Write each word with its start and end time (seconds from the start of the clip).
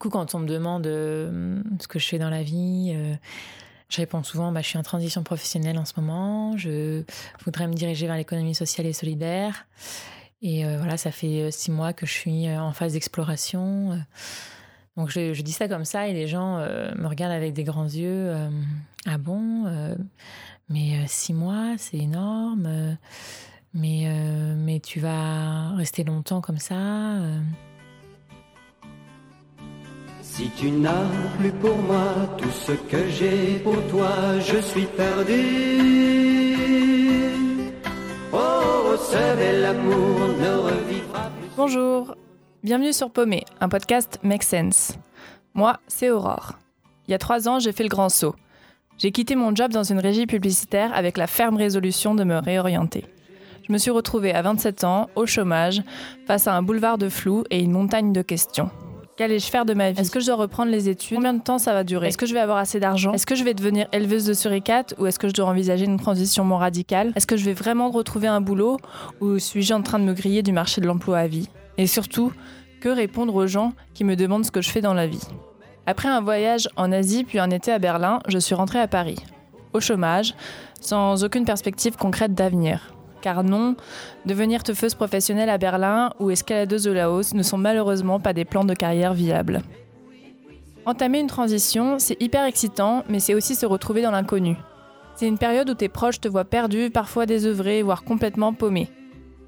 Coup, 0.00 0.08
quand 0.08 0.34
on 0.34 0.40
me 0.40 0.46
demande 0.46 0.84
ce 0.84 1.86
que 1.86 1.98
je 1.98 2.08
fais 2.08 2.18
dans 2.18 2.30
la 2.30 2.42
vie, 2.42 2.96
je 3.88 3.96
réponds 3.98 4.22
souvent 4.22 4.50
bah, 4.50 4.62
je 4.62 4.66
suis 4.66 4.78
en 4.78 4.82
transition 4.82 5.22
professionnelle 5.22 5.78
en 5.78 5.84
ce 5.84 5.92
moment, 5.98 6.56
je 6.56 7.04
voudrais 7.44 7.68
me 7.68 7.74
diriger 7.74 8.06
vers 8.06 8.16
l'économie 8.16 8.54
sociale 8.54 8.86
et 8.86 8.94
solidaire. 8.94 9.66
Et 10.40 10.64
voilà, 10.64 10.96
ça 10.96 11.10
fait 11.10 11.50
six 11.50 11.70
mois 11.70 11.92
que 11.92 12.06
je 12.06 12.12
suis 12.12 12.50
en 12.50 12.72
phase 12.72 12.94
d'exploration. 12.94 14.00
Donc 14.96 15.08
je, 15.08 15.40
dis 15.40 15.52
ça 15.52 15.68
comme 15.68 15.84
ça 15.84 16.08
et 16.08 16.12
les 16.12 16.26
gens 16.26 16.58
euh, 16.58 16.92
me 16.96 17.06
regardent 17.06 17.32
avec 17.32 17.52
des 17.52 17.64
grands 17.64 17.84
yeux. 17.88 18.28
Euh, 18.28 18.50
ah 19.06 19.18
bon 19.18 19.64
euh, 19.66 19.94
Mais 20.68 21.06
six 21.06 21.32
mois, 21.32 21.76
c'est 21.78 21.96
énorme. 21.96 22.98
mais, 23.72 24.12
mais 24.56 24.80
tu 24.80 25.00
vas 25.00 25.70
rester 25.76 26.04
longtemps 26.04 26.40
comme 26.40 26.58
ça 26.58 27.16
Si 30.40 30.48
tu 30.56 30.70
n'as 30.70 31.04
plus 31.38 31.52
pour 31.52 31.76
moi 31.76 32.14
tout 32.38 32.48
ce 32.50 32.72
que 32.72 33.10
j'ai 33.10 33.60
pour 33.62 33.76
toi, 33.88 34.08
je 34.38 34.56
suis 34.56 34.86
perdu. 34.86 35.42
Oh, 38.32 38.96
ce 38.96 39.60
l'amour 39.60 40.18
ne 40.40 40.56
revivra 40.56 41.24
plus. 41.38 41.50
Bonjour, 41.58 42.14
Bienvenue 42.62 42.94
sur 42.94 43.10
Paumé, 43.10 43.44
un 43.60 43.68
podcast 43.68 44.18
Make 44.22 44.42
Sense. 44.42 44.94
Moi, 45.52 45.78
c'est 45.88 46.08
Aurore. 46.08 46.54
Il 47.06 47.10
y 47.10 47.14
a 47.14 47.18
trois 47.18 47.46
ans, 47.46 47.58
j'ai 47.58 47.72
fait 47.72 47.82
le 47.82 47.90
grand 47.90 48.08
saut. 48.08 48.34
J'ai 48.96 49.12
quitté 49.12 49.34
mon 49.34 49.54
job 49.54 49.70
dans 49.72 49.84
une 49.84 50.00
régie 50.00 50.26
publicitaire 50.26 50.90
avec 50.94 51.18
la 51.18 51.26
ferme 51.26 51.58
résolution 51.58 52.14
de 52.14 52.24
me 52.24 52.38
réorienter. 52.38 53.04
Je 53.68 53.74
me 53.74 53.76
suis 53.76 53.90
retrouvée 53.90 54.32
à 54.32 54.40
27 54.40 54.84
ans, 54.84 55.10
au 55.16 55.26
chômage, 55.26 55.82
face 56.26 56.46
à 56.46 56.56
un 56.56 56.62
boulevard 56.62 56.96
de 56.96 57.10
flou 57.10 57.44
et 57.50 57.60
une 57.60 57.72
montagne 57.72 58.14
de 58.14 58.22
questions. 58.22 58.70
Qu'allais-je 59.20 59.50
faire 59.50 59.66
de 59.66 59.74
ma 59.74 59.90
vie? 59.90 60.00
Est-ce 60.00 60.10
que 60.10 60.18
je 60.18 60.24
dois 60.24 60.36
reprendre 60.36 60.70
les 60.70 60.88
études? 60.88 61.18
Combien 61.18 61.34
de 61.34 61.42
temps 61.42 61.58
ça 61.58 61.74
va 61.74 61.84
durer? 61.84 62.08
Est-ce 62.08 62.16
que 62.16 62.24
je 62.24 62.32
vais 62.32 62.40
avoir 62.40 62.56
assez 62.56 62.80
d'argent? 62.80 63.12
Est-ce 63.12 63.26
que 63.26 63.34
je 63.34 63.44
vais 63.44 63.52
devenir 63.52 63.86
éleveuse 63.92 64.24
de 64.24 64.32
suricates 64.32 64.94
ou 64.96 65.04
est-ce 65.04 65.18
que 65.18 65.28
je 65.28 65.34
dois 65.34 65.44
envisager 65.44 65.84
une 65.84 65.98
transition 65.98 66.42
moins 66.42 66.56
radicale? 66.56 67.12
Est-ce 67.14 67.26
que 67.26 67.36
je 67.36 67.44
vais 67.44 67.52
vraiment 67.52 67.90
retrouver 67.90 68.28
un 68.28 68.40
boulot 68.40 68.78
ou 69.20 69.38
suis-je 69.38 69.74
en 69.74 69.82
train 69.82 69.98
de 69.98 70.04
me 70.04 70.14
griller 70.14 70.42
du 70.42 70.52
marché 70.52 70.80
de 70.80 70.86
l'emploi 70.86 71.18
à 71.18 71.26
vie? 71.26 71.50
Et 71.76 71.86
surtout, 71.86 72.32
que 72.80 72.88
répondre 72.88 73.34
aux 73.34 73.46
gens 73.46 73.74
qui 73.92 74.04
me 74.04 74.16
demandent 74.16 74.46
ce 74.46 74.50
que 74.50 74.62
je 74.62 74.70
fais 74.70 74.80
dans 74.80 74.94
la 74.94 75.06
vie? 75.06 75.28
Après 75.84 76.08
un 76.08 76.22
voyage 76.22 76.70
en 76.76 76.90
Asie 76.90 77.24
puis 77.24 77.38
un 77.38 77.50
été 77.50 77.70
à 77.72 77.78
Berlin, 77.78 78.20
je 78.26 78.38
suis 78.38 78.54
rentrée 78.54 78.80
à 78.80 78.88
Paris. 78.88 79.18
Au 79.74 79.80
chômage, 79.80 80.34
sans 80.80 81.24
aucune 81.24 81.44
perspective 81.44 81.94
concrète 81.98 82.32
d'avenir. 82.32 82.94
Car 83.20 83.44
non, 83.44 83.76
devenir 84.26 84.62
teufeuse 84.62 84.94
professionnelle 84.94 85.50
à 85.50 85.58
Berlin 85.58 86.10
ou 86.18 86.30
escaladeuse 86.30 86.84
de 86.84 86.92
la 86.92 87.10
hausse 87.10 87.34
ne 87.34 87.42
sont 87.42 87.58
malheureusement 87.58 88.20
pas 88.20 88.32
des 88.32 88.44
plans 88.44 88.64
de 88.64 88.74
carrière 88.74 89.14
viables. 89.14 89.62
Entamer 90.86 91.20
une 91.20 91.26
transition, 91.26 91.98
c'est 91.98 92.20
hyper 92.22 92.44
excitant, 92.44 93.04
mais 93.08 93.20
c'est 93.20 93.34
aussi 93.34 93.54
se 93.54 93.66
retrouver 93.66 94.02
dans 94.02 94.10
l'inconnu. 94.10 94.56
C'est 95.14 95.28
une 95.28 95.38
période 95.38 95.68
où 95.68 95.74
tes 95.74 95.90
proches 95.90 96.20
te 96.20 96.28
voient 96.28 96.44
perdu, 96.44 96.90
parfois 96.90 97.26
désœuvré, 97.26 97.82
voire 97.82 98.04
complètement 98.04 98.54
paumé. 98.54 98.88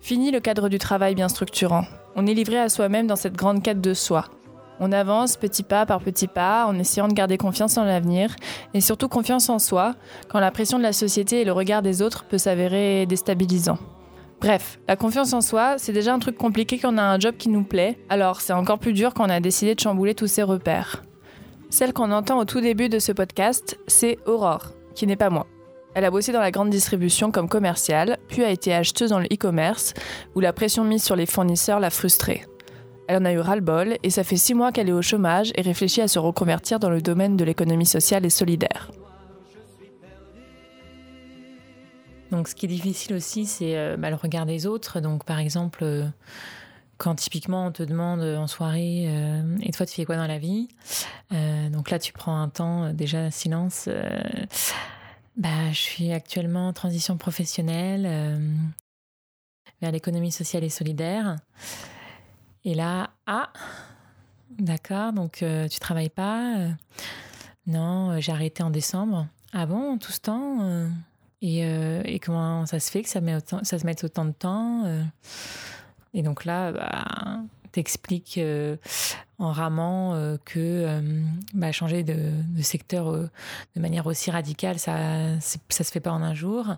Fini 0.00 0.30
le 0.30 0.40
cadre 0.40 0.68
du 0.68 0.78
travail 0.78 1.14
bien 1.14 1.28
structurant. 1.28 1.84
On 2.14 2.26
est 2.26 2.34
livré 2.34 2.58
à 2.58 2.68
soi-même 2.68 3.06
dans 3.06 3.16
cette 3.16 3.36
grande 3.36 3.62
quête 3.62 3.80
de 3.80 3.94
soi. 3.94 4.26
On 4.84 4.90
avance 4.90 5.36
petit 5.36 5.62
pas 5.62 5.86
par 5.86 6.00
petit 6.00 6.26
pas 6.26 6.66
en 6.66 6.76
essayant 6.76 7.06
de 7.06 7.12
garder 7.12 7.38
confiance 7.38 7.78
en 7.78 7.84
l'avenir 7.84 8.34
et 8.74 8.80
surtout 8.80 9.06
confiance 9.06 9.48
en 9.48 9.60
soi 9.60 9.94
quand 10.28 10.40
la 10.40 10.50
pression 10.50 10.76
de 10.76 10.82
la 10.82 10.92
société 10.92 11.40
et 11.40 11.44
le 11.44 11.52
regard 11.52 11.82
des 11.82 12.02
autres 12.02 12.24
peut 12.24 12.36
s'avérer 12.36 13.06
déstabilisant. 13.06 13.78
Bref, 14.40 14.80
la 14.88 14.96
confiance 14.96 15.34
en 15.34 15.40
soi, 15.40 15.76
c'est 15.78 15.92
déjà 15.92 16.12
un 16.12 16.18
truc 16.18 16.36
compliqué 16.36 16.80
quand 16.80 16.92
on 16.92 16.98
a 16.98 17.04
un 17.04 17.20
job 17.20 17.36
qui 17.38 17.48
nous 17.48 17.62
plaît, 17.62 17.96
alors 18.08 18.40
c'est 18.40 18.54
encore 18.54 18.80
plus 18.80 18.92
dur 18.92 19.14
quand 19.14 19.24
on 19.24 19.30
a 19.30 19.38
décidé 19.38 19.76
de 19.76 19.80
chambouler 19.80 20.16
tous 20.16 20.26
ses 20.26 20.42
repères. 20.42 21.04
Celle 21.70 21.92
qu'on 21.92 22.10
entend 22.10 22.40
au 22.40 22.44
tout 22.44 22.60
début 22.60 22.88
de 22.88 22.98
ce 22.98 23.12
podcast, 23.12 23.78
c'est 23.86 24.18
Aurore, 24.26 24.72
qui 24.96 25.06
n'est 25.06 25.14
pas 25.14 25.30
moi. 25.30 25.46
Elle 25.94 26.04
a 26.04 26.10
bossé 26.10 26.32
dans 26.32 26.40
la 26.40 26.50
grande 26.50 26.70
distribution 26.70 27.30
comme 27.30 27.48
commerciale, 27.48 28.18
puis 28.26 28.42
a 28.42 28.50
été 28.50 28.74
acheteuse 28.74 29.10
dans 29.10 29.20
le 29.20 29.26
e-commerce, 29.26 29.94
où 30.34 30.40
la 30.40 30.52
pression 30.52 30.82
mise 30.82 31.04
sur 31.04 31.14
les 31.14 31.26
fournisseurs 31.26 31.78
l'a 31.78 31.90
frustrée. 31.90 32.44
Elle 33.08 33.22
en 33.22 33.24
a 33.24 33.32
eu 33.32 33.40
ras-le-bol 33.40 33.96
et 34.02 34.10
ça 34.10 34.24
fait 34.24 34.36
six 34.36 34.54
mois 34.54 34.72
qu'elle 34.72 34.88
est 34.88 34.92
au 34.92 35.02
chômage 35.02 35.52
et 35.56 35.62
réfléchit 35.62 36.00
à 36.00 36.08
se 36.08 36.18
reconvertir 36.18 36.78
dans 36.78 36.90
le 36.90 37.02
domaine 37.02 37.36
de 37.36 37.44
l'économie 37.44 37.86
sociale 37.86 38.24
et 38.24 38.30
solidaire. 38.30 38.90
Donc, 42.30 42.48
ce 42.48 42.54
qui 42.54 42.64
est 42.64 42.68
difficile 42.68 43.14
aussi, 43.14 43.44
c'est 43.44 43.76
euh, 43.76 43.96
bah, 43.98 44.08
le 44.08 44.16
regard 44.16 44.46
des 44.46 44.66
autres. 44.66 45.00
Donc, 45.00 45.24
par 45.24 45.38
exemple, 45.38 45.80
euh, 45.82 46.06
quand 46.96 47.14
typiquement 47.16 47.66
on 47.66 47.72
te 47.72 47.82
demande 47.82 48.22
en 48.22 48.46
soirée 48.46 49.04
euh, 49.08 49.56
et 49.60 49.72
toi 49.72 49.84
tu 49.84 49.94
fais 49.94 50.04
quoi 50.04 50.16
dans 50.16 50.28
la 50.28 50.38
vie? 50.38 50.68
Donc 51.32 51.90
là 51.90 51.98
tu 51.98 52.12
prends 52.12 52.40
un 52.40 52.48
temps 52.48 52.92
déjà 52.92 53.32
silence 53.32 53.88
bah, 55.36 55.72
Je 55.72 55.78
suis 55.78 56.12
actuellement 56.12 56.68
en 56.68 56.72
transition 56.72 57.16
professionnelle 57.16 58.38
vers 59.80 59.90
l'économie 59.90 60.30
sociale 60.30 60.62
et 60.62 60.68
solidaire. 60.68 61.38
Et 62.64 62.74
là, 62.74 63.10
ah, 63.26 63.50
d'accord, 64.58 65.12
donc 65.12 65.42
euh, 65.42 65.68
tu 65.68 65.80
travailles 65.80 66.10
pas 66.10 66.58
euh, 66.58 66.70
Non, 67.66 68.20
j'ai 68.20 68.32
arrêté 68.32 68.62
en 68.62 68.70
décembre. 68.70 69.26
Ah 69.52 69.66
bon, 69.66 69.98
tout 69.98 70.12
ce 70.12 70.20
temps 70.20 70.88
et, 71.42 71.60
et, 71.60 72.18
comment 72.20 72.64
ça 72.66 72.78
se 72.78 72.90
fait 72.90 73.02
que 73.02 73.08
ça, 73.08 73.20
met 73.20 73.34
autant, 73.34 73.64
ça 73.64 73.78
se 73.78 73.84
mette 73.84 74.04
autant 74.04 74.24
de 74.24 74.30
temps 74.30 74.84
Et 76.14 76.22
donc 76.22 76.44
là, 76.44 76.72
bah, 76.72 77.42
t'expliques 77.72 78.38
en 79.42 79.50
ramant 79.50 80.14
euh, 80.14 80.36
que 80.44 80.58
euh, 80.58 81.00
bah, 81.52 81.72
changer 81.72 82.04
de, 82.04 82.30
secteur 82.62 83.10
euh, 83.10 83.28
de 83.74 83.80
manière 83.80 84.06
aussi 84.06 84.30
radicale, 84.30 84.78
ça 84.78 84.96
ça 85.40 85.84
se 85.84 85.90
fait 85.90 86.00
pas 86.00 86.12
en 86.12 86.22
un 86.22 86.34
jour. 86.34 86.76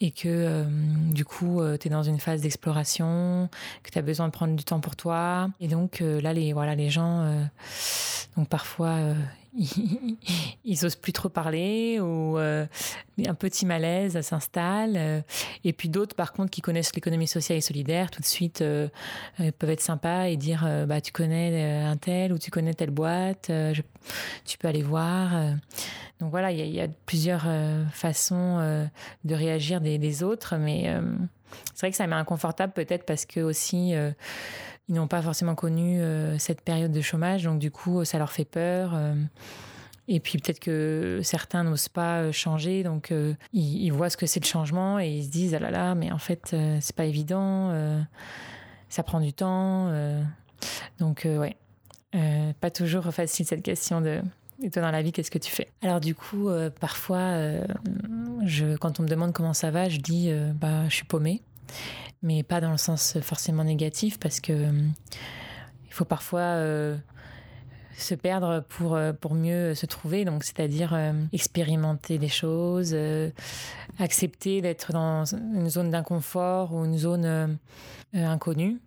Et 0.00 0.10
que 0.10 0.64
du 1.12 1.26
coup 1.26 1.60
tu 1.78 1.88
es 1.88 1.90
dans 1.90 2.02
une 2.02 2.18
phase 2.18 2.40
d'exploration, 2.40 3.50
que 3.82 3.90
tu 3.90 3.98
as 3.98 4.02
besoin 4.02 4.26
de 4.26 4.32
prendre 4.32 4.56
du 4.56 4.64
temps 4.64 4.80
pour 4.80 4.96
toi. 4.96 5.50
Et 5.60 5.68
donc 5.68 6.00
là 6.00 6.32
les 6.32 6.54
voilà 6.54 6.74
les 6.74 6.88
gens 6.88 7.30
donc 8.34 8.48
parfois 8.48 8.96
ils, 10.64 10.86
osent 10.86 10.96
plus 10.96 11.12
trop 11.12 11.28
parler 11.28 11.98
ou 12.00 12.38
euh, 12.38 12.66
un 13.26 13.34
petit 13.34 13.66
malaise 13.66 14.20
s'installe. 14.20 14.94
Euh, 14.96 15.20
et 15.64 15.72
puis 15.72 15.88
d'autres, 15.88 16.14
par 16.14 16.32
contre, 16.32 16.50
qui 16.50 16.60
connaissent 16.60 16.94
l'économie 16.94 17.26
sociale 17.26 17.58
et 17.58 17.60
solidaire, 17.60 18.10
tout 18.10 18.20
de 18.20 18.26
suite 18.26 18.62
euh, 18.62 18.88
peuvent 19.58 19.70
être 19.70 19.80
sympas 19.80 20.26
et 20.26 20.36
dire 20.36 20.68
bah 20.86 21.00
tu 21.00 21.12
connais 21.12 21.82
un 21.82 21.96
tel 21.96 22.32
ou 22.32 22.38
tu 22.38 22.50
connais 22.50 22.74
telle 22.74 22.90
boîte, 22.90 23.50
tu 24.44 24.58
peux 24.58 24.68
aller 24.68 24.82
voir. 24.82 25.30
Donc 26.20 26.30
voilà, 26.30 26.52
il 26.52 26.74
y, 26.74 26.80
a 26.80 26.88
plusieurs 27.06 27.46
façons 27.92 28.88
de 29.24 29.34
réagir 29.34 29.80
des, 29.80 29.98
des 29.98 30.22
autres, 30.22 30.56
mais 30.56 30.94
c'est 31.74 31.80
vrai 31.80 31.90
que 31.90 31.96
ça 31.96 32.06
m'est 32.06 32.16
inconfortable 32.16 32.72
peut-être 32.72 33.04
parce 33.04 33.26
que 33.26 33.40
aussi 33.40 33.94
ils 34.90 34.94
n'ont 34.94 35.06
pas 35.06 35.22
forcément 35.22 35.54
connu 35.54 36.00
euh, 36.00 36.36
cette 36.38 36.62
période 36.62 36.90
de 36.90 37.00
chômage, 37.00 37.44
donc 37.44 37.60
du 37.60 37.70
coup, 37.70 38.04
ça 38.04 38.18
leur 38.18 38.32
fait 38.32 38.44
peur. 38.44 38.90
Euh. 38.94 39.14
et 40.08 40.18
puis 40.18 40.38
peut-être 40.38 40.58
que 40.58 41.20
certains 41.22 41.62
n'osent 41.62 41.88
pas 41.88 42.22
euh, 42.22 42.32
changer, 42.32 42.82
donc 42.82 43.14
ils, 43.52 43.90
voient 43.90 44.10
ce 44.10 44.16
que 44.16 44.26
c'est 44.26 44.40
le 44.40 44.46
changement 44.46 44.98
et 44.98 45.08
ils 45.08 45.24
se 45.24 45.30
disent 45.30 45.54
ah 45.54 45.60
là 45.60 45.70
là, 45.70 45.94
mais 45.94 46.10
en 46.10 46.18
fait 46.18 46.56
c'est 46.80 46.96
pas 46.96 47.04
évident, 47.04 47.72
ça 48.88 49.04
prend 49.04 49.20
du 49.20 49.32
temps, 49.32 49.92
donc 50.98 51.24
ouais, 51.24 51.56
pas 52.60 52.70
toujours 52.72 53.04
facile 53.14 53.46
cette 53.46 53.62
question 53.62 54.00
de 54.00 54.20
et 54.62 54.70
toi 54.70 54.82
dans 54.82 54.90
la 54.90 55.02
vie 55.02 55.12
qu'est-ce 55.12 55.30
que 55.30 55.38
tu 55.38 55.50
fais? 55.50 55.68
Alors 55.82 56.00
du 56.00 56.14
coup 56.14 56.48
parfois 56.80 57.34
je, 58.44 58.76
quand 58.76 59.00
on 59.00 59.04
me 59.04 59.08
demande 59.08 59.32
comment 59.32 59.54
ça 59.54 59.70
va, 59.70 59.88
je 59.88 59.98
dis 59.98 60.30
bah 60.54 60.88
je 60.88 60.94
suis 60.94 61.04
paumée. 61.04 61.42
Mais 62.22 62.42
pas 62.42 62.60
dans 62.60 62.70
le 62.70 62.76
sens 62.76 63.18
forcément 63.22 63.64
négatif 63.64 64.18
parce 64.18 64.40
que 64.40 64.52
euh, 64.52 64.88
il 65.86 65.92
faut 65.92 66.04
parfois 66.04 66.40
euh, 66.40 66.96
se 67.96 68.14
perdre 68.14 68.62
pour, 68.68 68.94
euh, 68.94 69.12
pour 69.12 69.34
mieux 69.34 69.74
se 69.74 69.86
trouver, 69.86 70.24
donc 70.24 70.44
c'est-à-dire 70.44 70.96
expérimenter 71.32 72.18
des 72.18 72.28
choses, 72.28 72.94
accepter 73.98 74.60
d'être 74.60 74.92
dans 74.92 75.24
une 75.24 75.68
zone 75.70 75.90
d'inconfort 75.90 76.74
ou 76.74 76.84
une 76.84 76.98
zone 76.98 77.58
inconnue. 78.12 78.78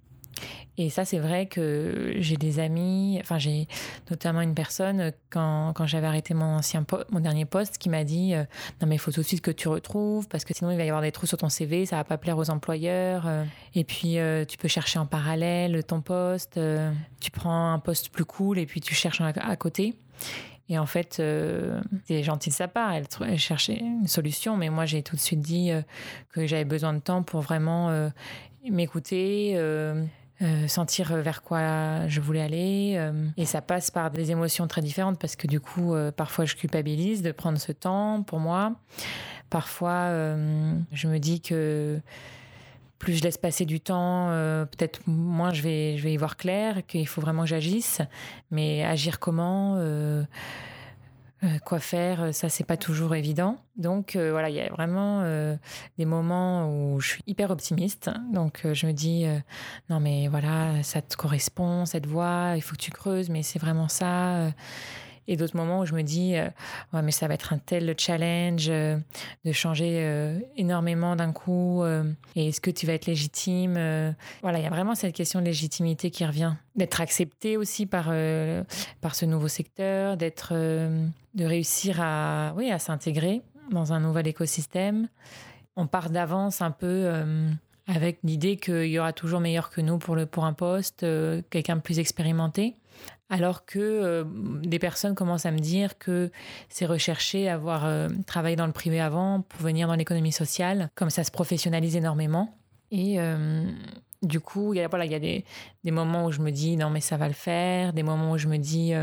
Et 0.78 0.90
ça, 0.90 1.06
c'est 1.06 1.20
vrai 1.20 1.46
que 1.46 2.16
j'ai 2.18 2.36
des 2.36 2.60
amis, 2.60 3.20
enfin 3.22 3.38
j'ai 3.38 3.68
notamment 4.10 4.42
une 4.42 4.56
personne 4.56 5.12
quand, 5.30 5.72
quand 5.76 5.86
j'avais 5.86 6.08
arrêté 6.08 6.34
mon 6.34 6.58
ancien 6.58 6.84
mon 7.12 7.20
dernier 7.20 7.46
poste 7.46 7.78
qui 7.78 7.90
m'a 7.90 8.04
dit 8.04 8.34
euh, 8.34 8.44
non 8.82 8.88
mais 8.88 8.96
il 8.96 9.00
faut 9.00 9.12
tout 9.12 9.22
de 9.22 9.26
suite 9.26 9.42
que 9.42 9.52
tu 9.52 9.68
retrouves 9.68 10.28
parce 10.28 10.46
que 10.46 10.54
sinon 10.56 10.72
il 10.72 10.78
va 10.78 10.84
y 10.84 10.90
avoir 10.90 11.04
des 11.04 11.12
trous 11.12 11.28
sur 11.28 11.38
ton 11.38 11.50
CV, 11.50 11.86
ça 11.86 11.98
va 11.98 12.04
pas 12.04 12.18
plaire 12.18 12.38
aux 12.38 12.50
employeurs. 12.50 13.28
Euh. 13.28 13.44
et 13.76 13.84
puis 13.84 14.18
euh, 14.18 14.46
tu 14.46 14.58
peux 14.58 14.68
chercher 14.68 14.98
en 14.98 15.06
parallèle 15.06 15.84
ton 15.84 16.02
poste, 16.02 16.60
tu 17.20 17.32
prends 17.32 17.74
un 17.74 17.80
poste 17.80 18.10
plus 18.10 18.26
cool 18.26 18.58
et 18.58 18.66
puis 18.66 18.82
tu 18.82 18.96
cherches 18.96 19.22
à, 19.22 19.56
côté. 19.56 19.94
Et 20.70 20.80
en 20.80 20.86
fait, 20.86 21.22
c'est 22.06 22.24
gentil 22.24 22.50
de 22.50 22.56
sa 22.56 22.68
part, 22.68 22.94
elle, 22.94 23.38
cherchait 23.38 23.78
une 23.78 24.08
solution, 24.08 24.58
mais 24.58 24.70
moi 24.70 24.86
j'ai 24.86 25.04
tout 25.04 25.16
de 25.16 25.22
suite 25.22 25.42
dit 25.42 25.72
que 26.32 26.48
j'avais 26.48 26.66
besoin 26.66 26.94
de 26.94 27.00
temps 27.00 27.22
pour 27.22 27.42
vraiment 27.42 28.10
m'écouter 28.70 29.56
euh, 30.44 30.68
sentir 30.68 31.16
vers 31.18 31.42
quoi 31.42 32.08
je 32.08 32.20
voulais 32.22 32.42
aller. 32.42 32.94
euh, 32.98 33.28
et 33.38 33.46
ça 33.46 33.62
passe 33.62 33.90
par 33.92 34.12
des 34.12 34.32
émotions 34.32 34.68
très 34.68 34.82
différentes 34.82 35.18
parce 35.20 35.36
que 35.36 35.48
du 35.48 35.60
coup, 35.60 35.94
euh, 35.94 36.12
parfois, 36.12 36.46
je 36.46 36.56
culpabilise 36.56 37.22
de 37.22 37.32
prendre 37.32 37.58
ce 37.58 37.72
temps 37.72 38.24
pour 38.24 38.40
moi. 38.40 38.74
Parfois, 39.50 40.10
euh, 40.10 40.74
je 40.92 41.08
me 41.08 41.20
dis 41.20 41.42
que 41.42 42.00
plus 43.00 43.14
je 43.16 43.24
laisse 43.24 43.38
passer 43.38 43.66
du 43.66 43.80
temps, 43.82 44.30
euh, 44.30 44.66
peut-être 44.66 45.02
moins 45.08 45.54
je 45.54 45.62
vais, 45.62 45.98
je 45.98 46.04
vais 46.04 46.14
y 46.14 46.18
voir 46.18 46.38
clair, 46.38 46.86
qu'il 46.88 47.08
faut 47.08 47.22
vraiment 47.22 47.44
que 47.44 47.50
j'agisse. 47.50 48.02
Mais 48.50 48.84
agir 48.84 49.20
comment 49.20 49.76
euh, 49.76 49.82
euh, 49.84 50.24
quoi 51.66 51.80
faire, 51.80 52.34
ça 52.34 52.50
c'est 52.50 52.64
pas 52.64 52.78
toujours 52.78 53.16
évident. 53.16 53.58
Donc 53.76 54.16
euh, 54.16 54.32
voilà, 54.32 54.50
il 54.50 54.56
y 54.56 54.62
a 54.62 54.70
vraiment 54.70 55.22
euh, 55.24 55.56
des 55.98 56.06
moments 56.06 56.70
où 56.70 57.00
je 57.00 57.08
suis 57.10 57.24
hyper 57.28 57.52
optimiste. 57.52 58.10
Donc 58.32 58.62
euh, 58.66 58.74
je 58.74 58.86
me 58.86 58.92
dis 58.92 59.26
euh, 59.26 59.38
non 59.90 60.00
mais 60.00 60.28
voilà, 60.28 60.84
ça 60.84 61.02
te 61.02 61.16
correspond 61.16 61.86
cette 61.86 62.06
voie, 62.06 62.54
il 62.56 62.62
faut 62.62 62.76
que 62.76 62.82
tu 62.82 62.92
creuses, 62.92 63.30
mais 63.30 63.44
c'est 63.44 63.60
vraiment 63.60 63.88
ça. 63.88 64.52
Et 65.28 65.38
d'autres 65.38 65.56
moments 65.56 65.80
où 65.80 65.86
je 65.86 65.94
me 65.94 66.02
dis 66.02 66.36
euh, 66.36 66.50
ouais 66.94 67.02
mais 67.02 67.12
ça 67.12 67.28
va 67.28 67.34
être 67.34 67.54
un 67.54 67.58
tel 67.58 67.96
challenge 67.98 68.68
euh, 68.70 68.98
de 69.46 69.52
changer 69.52 70.00
euh, 70.00 70.40
énormément 70.58 71.16
d'un 71.16 71.32
coup. 71.32 71.84
et 72.36 72.50
est-ce 72.50 72.62
que 72.62 72.72
tu 72.72 72.86
vas 72.86 72.94
être 72.94 73.06
légitime. 73.06 73.74
Voilà, 74.42 74.60
il 74.60 74.64
y 74.64 74.68
a 74.68 74.70
vraiment 74.70 74.96
cette 74.96 75.16
question 75.16 75.40
de 75.40 75.46
légitimité 75.46 76.12
qui 76.12 76.26
revient, 76.26 76.54
d'être 76.76 77.02
accepté 77.02 77.58
aussi 77.58 77.86
par 77.86 78.12
par 79.02 79.16
ce 79.16 79.26
nouveau 79.26 79.48
secteur, 79.48 80.18
d'être 80.18 80.54
de 80.54 81.46
réussir 81.46 82.00
à, 82.02 82.54
oui, 82.56 82.72
à 82.72 82.80
s'intégrer 82.80 83.42
dans 83.72 83.94
un 83.94 84.00
nouvel 84.00 84.28
écosystème. 84.28 85.08
On 85.76 85.88
part 85.88 86.10
d'avance 86.10 86.62
un 86.62 86.72
peu 86.72 87.12
avec 87.88 88.20
l'idée 88.24 88.58
qu'il 88.58 88.86
y 88.86 89.00
aura 89.00 89.14
toujours 89.14 89.40
meilleur 89.40 89.70
que 89.70 89.82
nous 89.82 89.98
pour, 89.98 90.16
le, 90.16 90.26
pour 90.26 90.46
un 90.46 90.54
poste, 90.54 91.04
euh, 91.04 91.42
quelqu'un 91.50 91.76
de 91.76 91.82
plus 91.82 92.00
expérimenté. 92.00 92.76
Alors 93.30 93.66
que 93.66 93.80
euh, 93.80 94.24
des 94.64 94.80
personnes 94.80 95.16
commencent 95.16 95.46
à 95.46 95.52
me 95.52 95.60
dire 95.60 95.98
que 95.98 96.32
c'est 96.70 96.86
recherché 96.86 97.50
avoir 97.50 97.86
euh, 97.86 98.08
travaillé 98.28 98.56
dans 98.56 98.68
le 98.68 98.74
privé 98.74 99.02
avant 99.02 99.42
pour 99.42 99.62
venir 99.62 99.88
dans 99.88 99.96
l'économie 99.96 100.32
sociale, 100.32 100.92
comme 100.96 101.10
ça 101.10 101.24
se 101.24 101.32
professionnalise 101.32 101.96
énormément. 101.96 102.56
Et 102.92 103.18
du 104.22 104.40
coup, 104.40 104.76
il 104.76 104.78
y 104.78 104.82
a, 104.82 104.88
voilà, 104.88 105.06
il 105.06 105.12
y 105.12 105.16
a 105.16 105.20
des, 105.20 105.46
des 105.84 105.90
moments 105.90 106.26
où 106.26 106.32
je 106.32 106.42
me 106.42 106.52
dis 106.52 106.78
non 106.78 106.92
mais 106.92 107.02
ça 107.02 107.18
va 107.18 107.28
le 107.28 107.34
faire, 107.34 107.92
des 107.92 108.04
moments 108.04 108.34
où 108.34 108.38
je 108.38 108.48
me 108.48 108.58
dis 108.58 108.94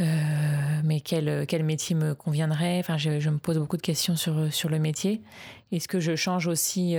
mais 0.00 1.00
quel, 1.00 1.46
quel 1.46 1.62
métier 1.62 1.94
me 1.94 2.16
conviendrait? 2.16 2.80
Enfin, 2.80 2.96
je, 2.96 3.20
je 3.20 3.30
me 3.30 3.38
pose 3.38 3.56
beaucoup 3.56 3.76
de 3.76 3.82
questions 3.82 4.16
sur, 4.16 4.52
sur 4.52 4.68
le 4.68 4.80
métier. 4.80 5.22
Est-ce 5.70 5.86
que 5.86 6.00
je 6.00 6.16
change 6.16 6.48
aussi 6.48 6.96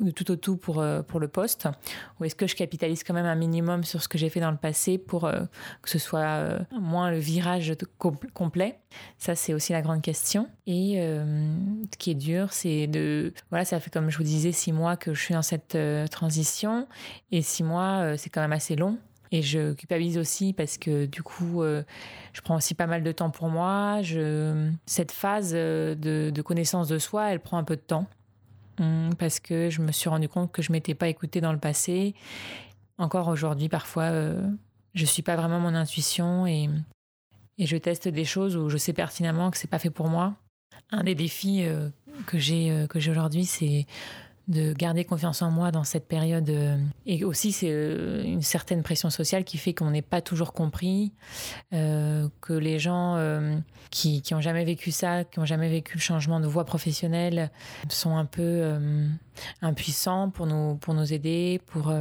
de 0.00 0.10
tout 0.10 0.30
au 0.30 0.36
tout 0.36 0.56
pour, 0.56 0.80
euh, 0.80 1.02
pour 1.02 1.20
le 1.20 1.28
poste 1.28 1.68
Ou 2.18 2.24
est-ce 2.24 2.34
que 2.34 2.46
je 2.46 2.56
capitalise 2.56 3.04
quand 3.04 3.14
même 3.14 3.26
un 3.26 3.34
minimum 3.34 3.84
sur 3.84 4.02
ce 4.02 4.08
que 4.08 4.18
j'ai 4.18 4.28
fait 4.28 4.40
dans 4.40 4.50
le 4.50 4.56
passé 4.56 4.98
pour 4.98 5.24
euh, 5.24 5.42
que 5.82 5.90
ce 5.90 5.98
soit 5.98 6.20
euh, 6.20 6.58
moins 6.72 7.10
le 7.10 7.18
virage 7.18 7.72
complet? 7.98 8.78
Ça, 9.18 9.34
c'est 9.34 9.54
aussi 9.54 9.72
la 9.72 9.82
grande 9.82 10.02
question. 10.02 10.48
Et 10.66 10.96
ce 10.98 11.96
qui 11.98 12.12
est 12.12 12.16
dur, 12.16 12.52
c'est 12.52 12.86
de... 12.86 13.32
Voilà, 13.50 13.64
ça 13.64 13.80
fait 13.80 13.90
comme 13.90 14.08
je 14.10 14.18
vous 14.18 14.24
disais, 14.24 14.52
six 14.52 14.72
mois 14.72 14.96
que 14.96 15.14
je 15.14 15.20
suis 15.20 15.34
dans 15.34 15.42
cette 15.42 15.76
transition. 16.10 16.86
Et 17.32 17.42
six 17.42 17.64
mois, 17.64 18.16
c'est 18.16 18.30
quand 18.30 18.40
même 18.40 18.52
assez 18.52 18.76
long. 18.76 18.98
Et 19.32 19.42
je 19.42 19.72
culpabilise 19.72 20.16
aussi 20.16 20.52
parce 20.52 20.78
que 20.78 21.06
du 21.06 21.24
coup, 21.24 21.62
je 21.64 22.40
prends 22.42 22.56
aussi 22.56 22.74
pas 22.74 22.86
mal 22.86 23.02
de 23.02 23.10
temps 23.10 23.30
pour 23.30 23.48
moi. 23.48 24.00
Cette 24.86 25.10
phase 25.10 25.52
de 25.52 26.42
connaissance 26.42 26.86
de 26.86 26.98
soi, 26.98 27.32
elle 27.32 27.40
prend 27.40 27.58
un 27.58 27.64
peu 27.64 27.74
de 27.76 27.82
temps. 27.82 28.06
Hum, 28.80 29.10
Parce 29.18 29.40
que 29.40 29.70
je 29.70 29.80
me 29.80 29.92
suis 29.92 30.08
rendu 30.08 30.28
compte 30.28 30.50
que 30.52 30.62
je 30.62 30.72
m'étais 30.72 30.94
pas 30.94 31.08
écoutée 31.08 31.40
dans 31.40 31.52
le 31.52 31.58
passé. 31.58 32.14
Encore 32.98 33.28
aujourd'hui, 33.28 33.68
parfois, 33.68 34.04
euh, 34.04 34.40
je 34.94 35.04
suis 35.04 35.22
pas 35.22 35.36
vraiment 35.36 35.60
mon 35.60 35.74
intuition 35.74 36.46
et, 36.46 36.68
et 37.58 37.66
je 37.66 37.76
teste 37.76 38.08
des 38.08 38.24
choses 38.24 38.56
où 38.56 38.68
je 38.68 38.76
sais 38.76 38.92
pertinemment 38.92 39.50
que 39.50 39.56
c'est 39.58 39.70
pas 39.70 39.78
fait 39.78 39.90
pour 39.90 40.08
moi. 40.08 40.34
Un 40.90 41.02
des 41.04 41.14
défis 41.14 41.64
euh, 41.64 41.88
que 42.26 42.38
j'ai 42.38 42.70
euh, 42.70 42.86
que 42.86 43.00
j'ai 43.00 43.10
aujourd'hui, 43.10 43.44
c'est 43.44 43.86
de 44.48 44.72
garder 44.72 45.04
confiance 45.04 45.42
en 45.42 45.50
moi 45.50 45.70
dans 45.70 45.84
cette 45.84 46.06
période. 46.06 46.48
euh, 46.50 46.76
et 47.06 47.24
aussi, 47.24 47.52
c'est 47.52 47.70
euh, 47.70 48.22
une 48.24 48.42
certaine 48.42 48.82
pression 48.82 49.10
sociale 49.10 49.44
qui 49.44 49.56
fait 49.58 49.72
qu'on 49.72 49.90
n'est 49.90 50.02
pas 50.02 50.20
toujours 50.20 50.52
compris, 50.52 51.12
euh, 51.72 52.28
que 52.40 52.52
les 52.52 52.78
gens 52.78 53.18
qui 53.90 54.22
qui 54.22 54.34
ont 54.34 54.40
jamais 54.40 54.64
vécu 54.64 54.90
ça, 54.90 55.24
qui 55.24 55.38
ont 55.38 55.44
jamais 55.44 55.68
vécu 55.68 55.94
le 55.94 56.00
changement 56.00 56.40
de 56.40 56.46
voie 56.46 56.64
professionnelle, 56.64 57.50
sont 57.88 58.16
un 58.16 58.24
peu 58.24 58.78
impuissants 59.62 60.30
pour 60.30 60.46
nous 60.46 60.76
pour 60.76 60.94
nous 60.94 61.12
aider, 61.12 61.60
pour 61.66 61.92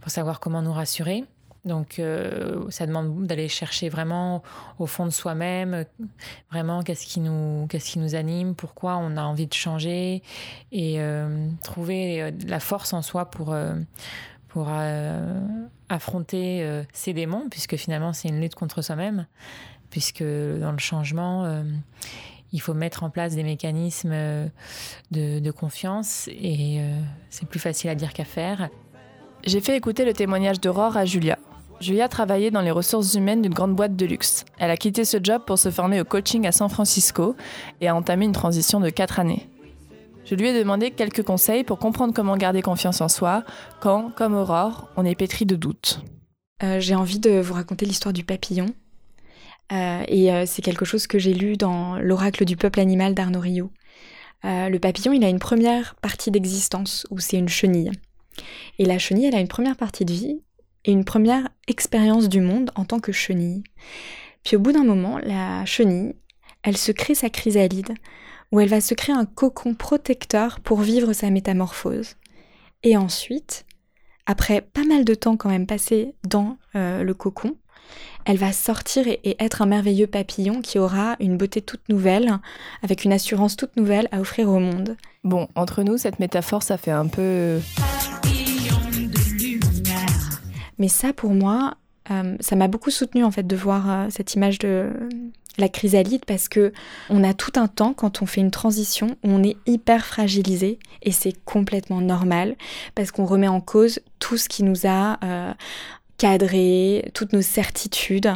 pour 0.00 0.10
savoir 0.10 0.40
comment 0.40 0.62
nous 0.62 0.72
rassurer. 0.72 1.24
Donc, 1.64 1.98
euh, 1.98 2.70
ça 2.70 2.86
demande 2.86 3.26
d'aller 3.26 3.48
chercher 3.48 3.90
vraiment 3.90 4.42
au 4.78 4.86
fond 4.86 5.04
de 5.04 5.10
soi-même, 5.10 5.84
vraiment 6.50 6.82
qu'est-ce 6.82 7.06
qui 7.06 7.20
nous, 7.20 7.66
qu'est-ce 7.68 7.90
qui 7.92 7.98
nous 7.98 8.14
anime, 8.14 8.54
pourquoi 8.54 8.96
on 8.96 9.16
a 9.16 9.22
envie 9.22 9.46
de 9.46 9.52
changer, 9.52 10.22
et 10.72 11.00
euh, 11.00 11.48
trouver 11.62 12.22
euh, 12.22 12.30
la 12.46 12.60
force 12.60 12.92
en 12.92 13.02
soi 13.02 13.26
pour 13.26 13.54
pour 14.48 14.68
affronter 15.88 16.82
ces 16.92 17.12
démons, 17.12 17.48
puisque 17.48 17.76
finalement 17.76 18.12
c'est 18.12 18.28
une 18.28 18.40
lutte 18.40 18.56
contre 18.56 18.82
soi-même, 18.82 19.26
puisque 19.90 20.24
dans 20.24 20.72
le 20.72 20.78
changement, 20.78 21.62
il 22.52 22.60
faut 22.60 22.74
mettre 22.74 23.04
en 23.04 23.10
place 23.10 23.36
des 23.36 23.44
mécanismes 23.44 24.12
de, 25.12 25.50
confiance, 25.52 26.26
et 26.26 26.80
c'est 27.28 27.48
plus 27.48 27.60
facile 27.60 27.90
à 27.90 27.94
dire 27.94 28.12
qu'à 28.12 28.24
faire. 28.24 28.70
J'ai 29.44 29.60
fait 29.60 29.76
écouter 29.76 30.04
le 30.04 30.14
témoignage 30.14 30.60
d'Aurore 30.60 30.96
à 30.96 31.04
Julia. 31.04 31.38
Julia 31.80 32.08
travaillait 32.08 32.50
dans 32.50 32.60
les 32.60 32.70
ressources 32.70 33.14
humaines 33.14 33.40
d'une 33.40 33.54
grande 33.54 33.74
boîte 33.74 33.96
de 33.96 34.04
luxe. 34.04 34.44
Elle 34.58 34.70
a 34.70 34.76
quitté 34.76 35.04
ce 35.04 35.16
job 35.22 35.42
pour 35.46 35.58
se 35.58 35.70
former 35.70 36.00
au 36.00 36.04
coaching 36.04 36.46
à 36.46 36.52
San 36.52 36.68
Francisco 36.68 37.36
et 37.80 37.88
a 37.88 37.96
entamé 37.96 38.26
une 38.26 38.32
transition 38.32 38.80
de 38.80 38.90
4 38.90 39.20
années. 39.20 39.48
Je 40.26 40.34
lui 40.34 40.48
ai 40.48 40.58
demandé 40.58 40.90
quelques 40.90 41.22
conseils 41.22 41.64
pour 41.64 41.78
comprendre 41.78 42.12
comment 42.12 42.36
garder 42.36 42.60
confiance 42.62 43.00
en 43.00 43.08
soi 43.08 43.44
quand, 43.80 44.12
comme 44.14 44.34
Aurore, 44.34 44.88
on 44.96 45.04
est 45.04 45.14
pétri 45.14 45.46
de 45.46 45.56
doutes. 45.56 46.02
Euh, 46.62 46.78
j'ai 46.80 46.94
envie 46.94 47.18
de 47.18 47.40
vous 47.40 47.54
raconter 47.54 47.86
l'histoire 47.86 48.12
du 48.12 48.24
papillon. 48.24 48.66
Euh, 49.72 50.02
et 50.08 50.32
euh, 50.32 50.44
c'est 50.46 50.62
quelque 50.62 50.84
chose 50.84 51.06
que 51.06 51.18
j'ai 51.18 51.32
lu 51.32 51.56
dans 51.56 51.98
L'oracle 51.98 52.44
du 52.44 52.56
peuple 52.56 52.80
animal 52.80 53.14
d'Arnaud. 53.14 53.70
Euh, 54.44 54.68
le 54.68 54.78
papillon, 54.78 55.12
il 55.12 55.24
a 55.24 55.28
une 55.28 55.38
première 55.38 55.94
partie 55.96 56.30
d'existence 56.30 57.06
où 57.10 57.18
c'est 57.18 57.36
une 57.36 57.48
chenille. 57.48 57.92
Et 58.78 58.84
la 58.84 58.98
chenille, 58.98 59.26
elle 59.26 59.34
a 59.34 59.40
une 59.40 59.48
première 59.48 59.76
partie 59.76 60.04
de 60.04 60.12
vie 60.12 60.40
et 60.84 60.92
une 60.92 61.04
première 61.04 61.48
expérience 61.68 62.28
du 62.28 62.40
monde 62.40 62.70
en 62.74 62.84
tant 62.84 63.00
que 63.00 63.12
chenille. 63.12 63.62
Puis 64.44 64.56
au 64.56 64.60
bout 64.60 64.72
d'un 64.72 64.84
moment, 64.84 65.18
la 65.18 65.64
chenille, 65.64 66.14
elle 66.62 66.76
se 66.76 66.92
crée 66.92 67.14
sa 67.14 67.30
chrysalide, 67.30 67.94
où 68.52 68.60
elle 68.60 68.68
va 68.68 68.80
se 68.80 68.94
créer 68.94 69.14
un 69.14 69.26
cocon 69.26 69.74
protecteur 69.74 70.60
pour 70.60 70.80
vivre 70.80 71.12
sa 71.12 71.30
métamorphose. 71.30 72.16
Et 72.82 72.96
ensuite, 72.96 73.66
après 74.26 74.60
pas 74.60 74.84
mal 74.84 75.04
de 75.04 75.14
temps 75.14 75.36
quand 75.36 75.50
même 75.50 75.66
passé 75.66 76.14
dans 76.28 76.56
euh, 76.74 77.02
le 77.02 77.14
cocon, 77.14 77.56
elle 78.24 78.36
va 78.36 78.52
sortir 78.52 79.06
et, 79.08 79.20
et 79.24 79.42
être 79.42 79.62
un 79.62 79.66
merveilleux 79.66 80.06
papillon 80.06 80.60
qui 80.60 80.78
aura 80.78 81.16
une 81.20 81.36
beauté 81.36 81.60
toute 81.62 81.88
nouvelle, 81.88 82.38
avec 82.82 83.04
une 83.04 83.12
assurance 83.12 83.56
toute 83.56 83.76
nouvelle 83.76 84.08
à 84.12 84.20
offrir 84.20 84.48
au 84.48 84.58
monde. 84.58 84.96
Bon, 85.24 85.48
entre 85.54 85.82
nous, 85.82 85.98
cette 85.98 86.18
métaphore, 86.20 86.62
ça 86.62 86.76
fait 86.76 86.90
un 86.90 87.06
peu... 87.06 87.60
Mais 90.80 90.88
ça, 90.88 91.12
pour 91.12 91.30
moi, 91.30 91.74
euh, 92.10 92.36
ça 92.40 92.56
m'a 92.56 92.66
beaucoup 92.66 92.90
soutenu 92.90 93.22
en 93.22 93.30
fait 93.30 93.46
de 93.46 93.54
voir 93.54 93.90
euh, 93.90 94.06
cette 94.10 94.34
image 94.34 94.58
de 94.58 94.88
la 95.58 95.68
chrysalide 95.68 96.24
parce 96.24 96.48
que 96.48 96.72
on 97.10 97.22
a 97.22 97.34
tout 97.34 97.52
un 97.56 97.68
temps 97.68 97.92
quand 97.92 98.22
on 98.22 98.26
fait 98.26 98.40
une 98.40 98.50
transition 98.50 99.08
où 99.22 99.28
on 99.28 99.42
est 99.42 99.58
hyper 99.66 100.06
fragilisé 100.06 100.78
et 101.02 101.12
c'est 101.12 101.34
complètement 101.44 102.00
normal 102.00 102.56
parce 102.94 103.10
qu'on 103.10 103.26
remet 103.26 103.48
en 103.48 103.60
cause 103.60 104.00
tout 104.20 104.38
ce 104.38 104.48
qui 104.48 104.62
nous 104.62 104.86
a 104.86 105.18
euh, 105.22 105.52
cadré, 106.16 107.10
toutes 107.12 107.34
nos 107.34 107.42
certitudes 107.42 108.32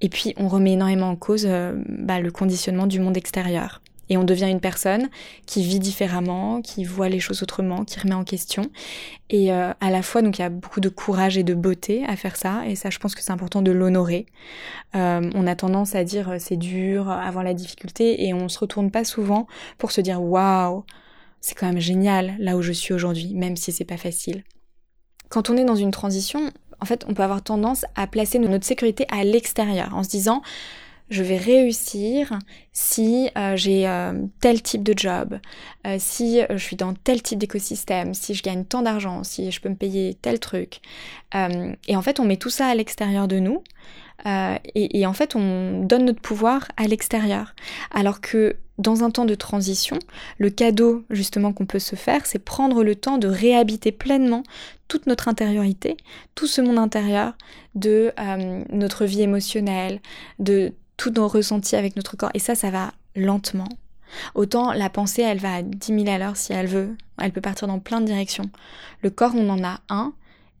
et 0.00 0.08
puis 0.08 0.34
on 0.36 0.46
remet 0.46 0.74
énormément 0.74 1.10
en 1.10 1.16
cause 1.16 1.48
bah, 1.88 2.20
le 2.20 2.30
conditionnement 2.30 2.86
du 2.86 3.00
monde 3.00 3.16
extérieur. 3.16 3.80
Et 4.08 4.16
on 4.16 4.24
devient 4.24 4.48
une 4.48 4.60
personne 4.60 5.08
qui 5.46 5.62
vit 5.62 5.78
différemment, 5.78 6.62
qui 6.62 6.84
voit 6.84 7.08
les 7.08 7.20
choses 7.20 7.42
autrement, 7.42 7.84
qui 7.84 7.98
remet 8.00 8.14
en 8.14 8.24
question. 8.24 8.70
Et 9.30 9.52
euh, 9.52 9.72
à 9.80 9.90
la 9.90 10.02
fois, 10.02 10.22
donc 10.22 10.38
il 10.38 10.42
y 10.42 10.44
a 10.44 10.50
beaucoup 10.50 10.80
de 10.80 10.88
courage 10.88 11.36
et 11.36 11.42
de 11.42 11.54
beauté 11.54 12.04
à 12.06 12.16
faire 12.16 12.36
ça. 12.36 12.62
Et 12.66 12.76
ça, 12.76 12.90
je 12.90 12.98
pense 12.98 13.14
que 13.14 13.22
c'est 13.22 13.32
important 13.32 13.62
de 13.62 13.70
l'honorer. 13.70 14.26
Euh, 14.94 15.30
on 15.34 15.46
a 15.46 15.54
tendance 15.54 15.94
à 15.94 16.04
dire 16.04 16.30
euh, 16.30 16.36
c'est 16.38 16.56
dur 16.56 17.10
avant 17.10 17.42
la 17.42 17.54
difficulté 17.54 18.26
et 18.26 18.34
on 18.34 18.48
se 18.48 18.58
retourne 18.58 18.90
pas 18.90 19.04
souvent 19.04 19.46
pour 19.76 19.92
se 19.92 20.00
dire 20.00 20.22
waouh, 20.22 20.84
c'est 21.40 21.54
quand 21.54 21.66
même 21.66 21.80
génial 21.80 22.34
là 22.38 22.56
où 22.56 22.62
je 22.62 22.72
suis 22.72 22.94
aujourd'hui, 22.94 23.34
même 23.34 23.56
si 23.56 23.72
c'est 23.72 23.84
pas 23.84 23.96
facile. 23.96 24.44
Quand 25.28 25.50
on 25.50 25.56
est 25.56 25.64
dans 25.64 25.76
une 25.76 25.90
transition, 25.90 26.50
en 26.80 26.86
fait, 26.86 27.04
on 27.08 27.14
peut 27.14 27.22
avoir 27.22 27.42
tendance 27.42 27.84
à 27.96 28.06
placer 28.06 28.38
notre 28.38 28.64
sécurité 28.64 29.06
à 29.10 29.24
l'extérieur 29.24 29.94
en 29.94 30.02
se 30.02 30.08
disant 30.08 30.42
je 31.10 31.22
vais 31.22 31.38
réussir 31.38 32.38
si 32.72 33.30
euh, 33.36 33.56
j'ai 33.56 33.88
euh, 33.88 34.26
tel 34.40 34.62
type 34.62 34.82
de 34.82 34.94
job, 34.96 35.38
euh, 35.86 35.96
si 35.98 36.40
je 36.50 36.58
suis 36.58 36.76
dans 36.76 36.94
tel 36.94 37.22
type 37.22 37.38
d'écosystème, 37.38 38.14
si 38.14 38.34
je 38.34 38.42
gagne 38.42 38.64
tant 38.64 38.82
d'argent, 38.82 39.24
si 39.24 39.50
je 39.50 39.60
peux 39.60 39.68
me 39.68 39.74
payer 39.74 40.14
tel 40.14 40.38
truc. 40.38 40.80
et 41.34 41.96
en 41.96 42.02
fait, 42.02 42.20
on 42.20 42.24
met 42.24 42.36
tout 42.36 42.50
ça 42.50 42.66
à 42.66 42.74
l'extérieur 42.74 43.28
de 43.28 43.38
nous. 43.38 43.62
Et, 44.26 44.98
et, 44.98 45.06
en 45.06 45.12
fait, 45.12 45.36
on 45.36 45.84
donne 45.84 46.04
notre 46.04 46.20
pouvoir 46.20 46.66
à 46.76 46.88
l'extérieur. 46.88 47.54
Alors 47.92 48.20
que 48.20 48.56
dans 48.76 49.04
un 49.04 49.10
temps 49.10 49.24
de 49.24 49.36
transition, 49.36 49.98
le 50.38 50.50
cadeau 50.50 51.04
justement 51.10 51.52
qu'on 51.52 51.66
peut 51.66 51.78
se 51.78 51.94
faire, 51.94 52.26
c'est 52.26 52.40
prendre 52.40 52.82
le 52.82 52.96
temps 52.96 53.18
de 53.18 53.28
réhabiter 53.28 53.92
pleinement 53.92 54.42
toute 54.88 55.06
notre 55.06 55.28
intériorité, 55.28 55.96
tout 56.34 56.48
ce 56.48 56.60
monde 56.60 56.78
intérieur 56.78 57.34
de 57.74 58.12
notre 58.72 59.04
vie 59.04 59.22
émotionnelle, 59.22 60.00
de 60.40 60.72
tous 60.98 61.10
nos 61.12 61.26
ressentis 61.26 61.76
avec 61.76 61.96
notre 61.96 62.18
corps. 62.18 62.30
Et 62.34 62.38
ça, 62.38 62.54
ça 62.54 62.70
va 62.70 62.92
lentement. 63.16 63.68
Autant 64.34 64.72
la 64.72 64.90
pensée, 64.90 65.22
elle 65.22 65.38
va 65.38 65.56
à 65.56 65.62
10 65.62 66.04
000 66.04 66.08
à 66.08 66.18
l'heure 66.18 66.36
si 66.36 66.52
elle 66.52 66.66
veut. 66.66 66.96
Elle 67.18 67.32
peut 67.32 67.40
partir 67.40 67.68
dans 67.68 67.78
plein 67.78 68.00
de 68.02 68.06
directions. 68.06 68.50
Le 69.02 69.08
corps, 69.08 69.32
on 69.34 69.48
en 69.48 69.64
a 69.64 69.80
un 69.88 70.12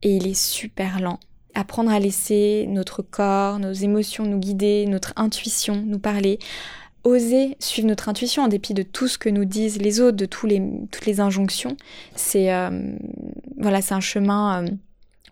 et 0.02 0.16
il 0.16 0.26
est 0.26 0.40
super 0.40 1.00
lent. 1.00 1.18
Apprendre 1.54 1.90
à 1.90 1.98
laisser 1.98 2.66
notre 2.68 3.02
corps, 3.02 3.58
nos 3.58 3.72
émotions 3.72 4.24
nous 4.24 4.38
guider, 4.38 4.86
notre 4.86 5.12
intuition 5.16 5.82
nous 5.84 5.98
parler. 5.98 6.38
Oser 7.04 7.56
suivre 7.58 7.88
notre 7.88 8.08
intuition 8.08 8.42
en 8.42 8.48
dépit 8.48 8.74
de 8.74 8.82
tout 8.82 9.08
ce 9.08 9.18
que 9.18 9.28
nous 9.28 9.44
disent 9.44 9.80
les 9.80 10.00
autres, 10.00 10.16
de 10.16 10.26
tous 10.26 10.46
les, 10.46 10.62
toutes 10.90 11.06
les 11.06 11.20
injonctions, 11.20 11.76
c'est 12.16 12.52
euh, 12.52 12.92
voilà, 13.56 13.80
c'est 13.80 13.94
un 13.94 14.00
chemin 14.00 14.64
euh, 14.64 14.68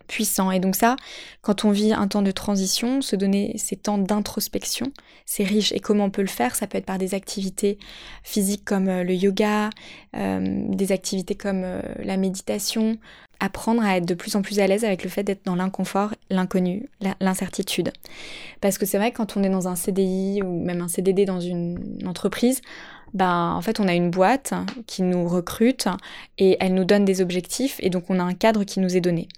puissant. 0.06 0.50
Et 0.50 0.60
donc 0.60 0.76
ça, 0.76 0.96
quand 1.42 1.64
on 1.64 1.70
vit 1.70 1.92
un 1.92 2.08
temps 2.08 2.22
de 2.22 2.30
transition, 2.30 3.02
se 3.02 3.16
donner 3.16 3.52
ces 3.56 3.76
temps 3.76 3.98
d'introspection, 3.98 4.92
c'est 5.24 5.44
riche. 5.44 5.72
Et 5.72 5.80
comment 5.80 6.04
on 6.04 6.10
peut 6.10 6.22
le 6.22 6.28
faire? 6.28 6.54
Ça 6.54 6.66
peut 6.66 6.78
être 6.78 6.86
par 6.86 6.98
des 6.98 7.14
activités 7.14 7.78
physiques 8.22 8.64
comme 8.64 8.88
euh, 8.88 9.04
le 9.04 9.14
yoga, 9.14 9.70
euh, 10.16 10.64
des 10.68 10.92
activités 10.92 11.34
comme 11.34 11.62
euh, 11.64 11.82
la 11.98 12.16
méditation, 12.16 12.98
apprendre 13.40 13.82
à 13.82 13.98
être 13.98 14.06
de 14.06 14.14
plus 14.14 14.36
en 14.36 14.42
plus 14.42 14.60
à 14.60 14.66
l'aise 14.66 14.84
avec 14.84 15.04
le 15.04 15.10
fait 15.10 15.22
d'être 15.22 15.44
dans 15.44 15.56
l'inconfort, 15.56 16.14
l'inconnu, 16.30 16.88
l'incertitude. 17.20 17.92
Parce 18.60 18.78
que 18.78 18.86
c'est 18.86 18.98
vrai 18.98 19.12
quand 19.12 19.36
on 19.36 19.42
est 19.42 19.50
dans 19.50 19.68
un 19.68 19.76
CDI 19.76 20.40
ou 20.42 20.64
même 20.64 20.80
un 20.80 20.88
CDD 20.88 21.26
dans 21.26 21.40
une 21.40 21.78
entreprise, 22.06 22.62
ben, 23.16 23.54
en 23.54 23.62
fait, 23.62 23.80
on 23.80 23.88
a 23.88 23.94
une 23.94 24.10
boîte 24.10 24.52
qui 24.86 25.02
nous 25.02 25.26
recrute 25.26 25.88
et 26.36 26.58
elle 26.60 26.74
nous 26.74 26.84
donne 26.84 27.06
des 27.06 27.22
objectifs 27.22 27.76
et 27.80 27.88
donc 27.88 28.04
on 28.10 28.20
a 28.20 28.22
un 28.22 28.34
cadre 28.34 28.64
qui 28.64 28.78
nous 28.78 28.94
est 28.94 29.00
donné. 29.00 29.28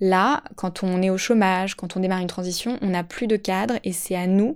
Là, 0.00 0.42
quand 0.56 0.82
on 0.82 1.02
est 1.02 1.10
au 1.10 1.18
chômage, 1.18 1.74
quand 1.74 1.98
on 1.98 2.00
démarre 2.00 2.20
une 2.20 2.28
transition, 2.28 2.78
on 2.80 2.88
n'a 2.88 3.04
plus 3.04 3.26
de 3.26 3.36
cadre 3.36 3.74
et 3.84 3.92
c'est 3.92 4.16
à 4.16 4.26
nous 4.26 4.54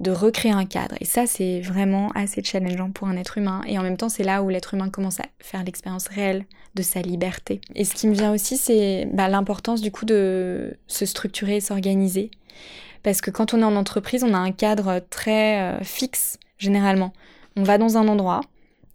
de 0.00 0.10
recréer 0.10 0.52
un 0.52 0.64
cadre. 0.64 0.94
Et 1.00 1.04
ça, 1.04 1.26
c'est 1.26 1.60
vraiment 1.60 2.10
assez 2.14 2.42
challengeant 2.42 2.90
pour 2.90 3.08
un 3.08 3.16
être 3.18 3.36
humain. 3.36 3.60
Et 3.66 3.78
en 3.78 3.82
même 3.82 3.98
temps, 3.98 4.08
c'est 4.08 4.24
là 4.24 4.42
où 4.42 4.48
l'être 4.48 4.72
humain 4.72 4.88
commence 4.88 5.20
à 5.20 5.24
faire 5.40 5.62
l'expérience 5.62 6.08
réelle 6.08 6.46
de 6.74 6.82
sa 6.82 7.02
liberté. 7.02 7.60
Et 7.74 7.84
ce 7.84 7.94
qui 7.94 8.06
me 8.06 8.14
vient 8.14 8.32
aussi, 8.32 8.56
c'est 8.56 9.06
bah, 9.12 9.28
l'importance 9.28 9.82
du 9.82 9.90
coup 9.90 10.06
de 10.06 10.78
se 10.86 11.04
structurer 11.04 11.56
et 11.56 11.60
s'organiser. 11.60 12.30
Parce 13.02 13.20
que 13.20 13.30
quand 13.30 13.52
on 13.52 13.60
est 13.60 13.64
en 13.64 13.76
entreprise, 13.76 14.24
on 14.24 14.32
a 14.32 14.38
un 14.38 14.52
cadre 14.52 15.02
très 15.10 15.60
euh, 15.60 15.80
fixe, 15.82 16.38
généralement. 16.58 17.12
On 17.58 17.64
va 17.64 17.76
dans 17.76 17.98
un 17.98 18.06
endroit 18.06 18.42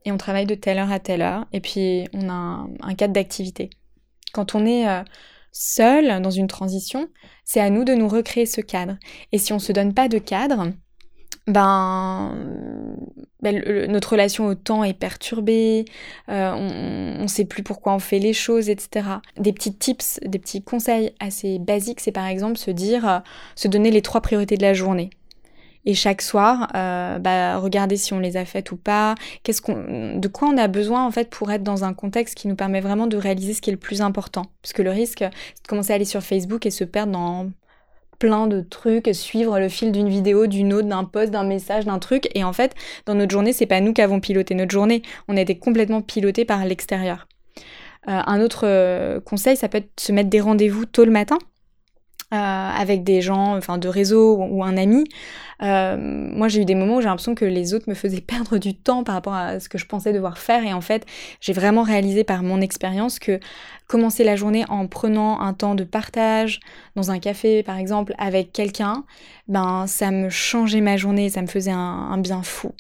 et 0.06 0.14
on 0.14 0.18
travaille 0.18 0.46
de 0.46 0.56
telle 0.56 0.80
heure 0.80 0.92
à 0.92 1.00
telle 1.00 1.22
heure, 1.22 1.46
et 1.52 1.60
puis 1.60 2.08
on 2.14 2.30
a 2.30 2.66
un, 2.82 2.96
cadre 2.96 3.14
d'activité. 3.14 3.70
Quand 4.32 4.56
on 4.56 4.66
est 4.66 4.88
euh, 4.88 5.04
seul 5.52 6.22
dans 6.22 6.32
une 6.32 6.48
transition, 6.48 7.10
c'est 7.44 7.60
à 7.60 7.70
nous 7.70 7.84
de 7.84 7.94
nous 7.94 8.08
recréer 8.08 8.46
ce 8.46 8.62
cadre. 8.62 8.96
Et 9.34 9.38
si 9.38 9.52
on 9.52 9.58
ne 9.58 9.62
se 9.62 9.74
donne 9.74 9.94
pas 9.94 10.08
de 10.08 10.18
cadre, 10.18 10.70
ben, 11.46 12.38
ben 13.42 13.62
notre 13.90 14.14
relation 14.14 14.46
au 14.48 14.56
temps 14.56 14.86
est 14.86 14.94
perturbée, 14.94 15.84
euh, 16.30 16.54
on 16.54 17.24
ne 17.24 17.28
sait 17.28 17.44
plus 17.44 17.64
pourquoi 17.64 17.94
on 17.94 18.00
fait 18.00 18.20
les 18.20 18.32
choses, 18.32 18.70
etc. 18.70 19.08
Des 19.38 19.52
petits 19.52 19.76
tips, 19.76 20.22
des 20.26 20.40
petits 20.40 20.64
conseils 20.64 21.14
assez 21.20 21.60
basiques, 21.60 22.00
c'est 22.00 22.14
par 22.14 22.28
exemple 22.28 22.58
se 22.58 22.72
dire, 22.72 23.10
euh, 23.10 23.20
se 23.56 23.68
donner 23.68 23.92
les 23.92 24.02
trois 24.02 24.22
priorités 24.22 24.56
de 24.56 24.62
la 24.62 24.74
journée 24.74 25.10
et 25.86 25.94
chaque 25.94 26.22
soir, 26.22 26.70
euh, 26.76 27.20
bah, 27.20 27.58
regarder 27.58 27.98
si 27.98 28.14
on 28.14 28.20
les 28.20 28.38
a 28.38 28.46
faites 28.46 28.72
ou 28.72 28.78
pas, 28.78 29.16
qu'est-ce 29.44 29.62
qu'on, 29.62 30.18
de 30.18 30.28
quoi 30.28 30.48
on 30.48 30.58
a 30.58 30.68
besoin 30.68 31.06
en 31.06 31.12
fait 31.12 31.30
pour 31.30 31.52
être 31.52 31.64
dans 31.64 31.84
un 31.84 31.94
contexte 31.94 32.36
qui 32.36 32.48
nous 32.48 32.56
permet 32.56 32.82
vraiment 32.82 33.08
de 33.08 33.18
réaliser 33.18 33.54
ce 33.54 33.62
qui 33.62 33.70
est 33.70 33.74
le 33.74 33.80
plus 33.80 34.02
important. 34.02 34.46
Parce 34.62 34.74
que 34.74 34.82
le 34.82 34.92
risque, 34.92 35.20
c'est 35.20 35.64
de 35.64 35.68
commencer 35.68 35.92
à 35.92 35.96
aller 35.96 36.06
sur 36.06 36.22
Facebook 36.22 36.66
et 36.66 36.72
se 36.72 36.84
perdre 36.84 37.12
dans 37.12 37.50
plein 38.20 38.48
de 38.48 38.62
trucs, 38.62 39.10
suivre 39.14 39.60
le 39.60 39.68
fil 39.68 39.92
d'une 39.92 40.08
vidéo, 40.08 40.48
d'une 40.48 40.74
autre, 40.74 40.88
d'un 40.88 41.04
post, 41.04 41.32
d'un 41.32 41.44
message, 41.44 41.84
d'un 41.84 42.00
truc. 42.00 42.30
Et 42.36 42.46
en 42.46 42.54
fait, 42.54 42.74
dans 43.06 43.16
notre 43.16 43.32
journée, 43.32 43.52
c'est 43.52 43.66
pas 43.66 43.82
nous 43.82 43.92
qui 43.92 44.02
avons 44.02 44.22
piloté 44.22 44.56
notre 44.56 44.72
journée. 44.72 45.02
On 45.28 45.36
a 45.36 45.42
été 45.42 45.58
complètement 45.58 46.02
piloté 46.02 46.46
par 46.46 46.64
l'extérieur. 46.66 47.28
Euh, 48.08 48.22
un 48.26 48.42
autre 48.42 48.62
euh, 48.66 49.20
conseil, 49.20 49.58
ça 49.58 49.68
peut 49.68 49.80
être 49.80 50.00
se 50.00 50.12
mettre 50.14 50.30
des 50.30 50.40
rendez-vous 50.40 50.86
tôt 50.86 51.04
le 51.04 51.12
matin. 51.12 51.38
Euh, 52.34 52.36
avec 52.36 53.04
des 53.04 53.22
gens, 53.22 53.56
enfin 53.56 53.78
de 53.78 53.88
réseau 53.88 54.36
ou, 54.38 54.64
un 54.64 54.76
ami. 54.76 55.04
Euh, 55.62 55.98
moi, 56.00 56.48
j'ai 56.48 56.62
eu 56.62 56.66
des 56.66 56.74
moments 56.74 56.96
où 56.96 57.02
j'ai 57.02 57.06
l'impression 57.06 57.36
que 57.36 57.46
les 57.46 57.76
autres 57.76 57.88
me 57.88 57.94
faisaient 57.94 58.22
perdre 58.28 58.58
du 58.58 58.74
temps 58.74 59.04
par 59.04 59.14
rapport 59.14 59.36
à 59.36 59.60
ce 59.60 59.70
que 59.70 59.78
je 59.78 59.86
pensais 59.86 60.14
devoir 60.14 60.40
faire. 60.40 60.66
Et 60.66 60.74
en 60.74 60.82
fait, 60.82 61.06
j'ai 61.42 61.54
vraiment 61.54 61.84
réalisé 61.84 62.24
par 62.24 62.42
mon 62.42 62.60
expérience 62.60 63.20
que 63.20 63.40
commencer 63.86 64.24
la 64.24 64.36
journée 64.36 64.66
en 64.70 64.88
prenant 64.88 65.42
un 65.42 65.54
temps 65.54 65.76
de 65.76 65.84
partage 65.84 66.60
dans 66.96 67.12
un 67.12 67.20
café, 67.20 67.62
par 67.62 67.78
exemple, 67.78 68.16
avec 68.18 68.52
quelqu'un, 68.52 69.04
ben 69.48 69.86
ça 69.86 70.10
me 70.10 70.30
changeait 70.30 70.82
ma 70.82 70.98
journée, 70.98 71.30
ça 71.30 71.44
me 71.44 71.48
faisait 71.48 71.70
un, 71.70 72.18
bien 72.18 72.42
fou. 72.42 72.72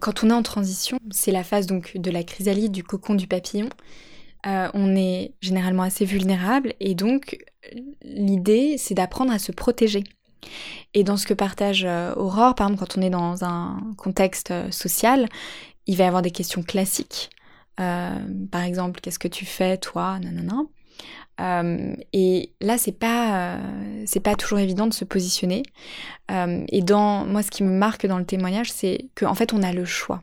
Quand 0.00 0.24
on 0.24 0.30
est 0.30 0.34
en 0.34 0.42
transition, 0.42 0.98
c'est 1.12 1.30
la 1.30 1.44
phase 1.44 1.68
donc 1.68 1.96
de 1.96 2.10
la 2.10 2.24
chrysalide, 2.24 2.72
du 2.72 2.82
cocon 2.82 3.14
du 3.14 3.28
papillon. 3.28 3.68
Euh, 4.44 4.68
on 4.74 4.96
est 4.96 5.34
généralement 5.40 5.84
assez 5.84 6.04
vulnérable 6.04 6.74
et 6.80 6.96
donc 6.96 7.38
l'idée, 8.02 8.76
c'est 8.78 8.94
d'apprendre 8.94 9.32
à 9.32 9.38
se 9.38 9.52
protéger. 9.52 10.04
Et 10.94 11.04
dans 11.04 11.16
ce 11.16 11.26
que 11.26 11.34
partage 11.34 11.84
euh, 11.84 12.14
Aurore, 12.16 12.54
par 12.54 12.66
exemple, 12.66 12.80
quand 12.80 12.98
on 12.98 13.02
est 13.02 13.10
dans 13.10 13.44
un 13.44 13.80
contexte 13.96 14.50
euh, 14.50 14.70
social, 14.70 15.28
il 15.86 15.96
va 15.96 16.04
y 16.04 16.06
avoir 16.06 16.22
des 16.22 16.30
questions 16.30 16.62
classiques. 16.62 17.30
Euh, 17.80 18.18
par 18.50 18.62
exemple, 18.62 19.00
qu'est-ce 19.00 19.18
que 19.18 19.28
tu 19.28 19.46
fais, 19.46 19.78
toi, 19.78 20.18
nanana. 20.18 20.62
et 22.12 22.52
là, 22.60 22.78
c'est 22.78 22.92
pas, 22.92 23.58
c'est 24.06 24.20
pas 24.20 24.34
toujours 24.34 24.58
évident 24.58 24.86
de 24.86 24.94
se 24.94 25.04
positionner. 25.04 25.62
et 26.28 26.82
dans 26.82 27.24
moi, 27.24 27.42
ce 27.42 27.50
qui 27.50 27.64
me 27.64 27.70
marque 27.70 28.06
dans 28.06 28.18
le 28.18 28.26
témoignage, 28.26 28.70
c'est 28.70 29.08
qu'en 29.16 29.34
fait, 29.34 29.52
on 29.52 29.62
a 29.62 29.72
le 29.72 29.84
choix. 29.84 30.22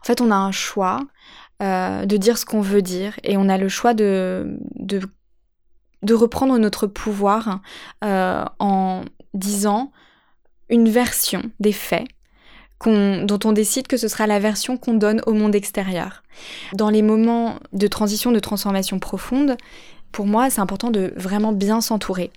En 0.00 0.04
fait, 0.04 0.20
on 0.20 0.30
a 0.30 0.36
un 0.36 0.52
choix 0.52 1.00
de 1.60 2.16
dire 2.16 2.38
ce 2.38 2.46
qu'on 2.46 2.62
veut 2.62 2.80
dire, 2.80 3.18
et 3.24 3.36
on 3.36 3.48
a 3.48 3.58
le 3.58 3.68
choix 3.68 3.92
de, 3.92 4.56
de 4.76 5.00
de 6.02 6.14
reprendre 6.14 6.56
notre 6.58 6.86
pouvoir 6.86 7.60
euh, 8.04 8.44
en 8.58 9.02
disant 9.34 9.92
une 10.68 10.88
version 10.88 11.42
des 11.60 11.72
faits 11.72 12.06
dont 12.86 13.38
on 13.44 13.52
décide 13.52 13.86
que 13.86 13.98
ce 13.98 14.08
sera 14.08 14.26
la 14.26 14.38
version 14.38 14.78
qu'on 14.78 14.94
donne 14.94 15.20
au 15.26 15.34
monde 15.34 15.54
extérieur. 15.54 16.22
Dans 16.72 16.88
les 16.88 17.02
moments 17.02 17.56
de 17.74 17.86
transition, 17.86 18.32
de 18.32 18.38
transformation 18.38 18.98
profonde, 18.98 19.58
pour 20.12 20.26
moi, 20.26 20.48
c'est 20.48 20.60
important 20.60 20.90
de 20.90 21.12
vraiment 21.16 21.52
bien 21.52 21.82
s'entourer 21.82 22.30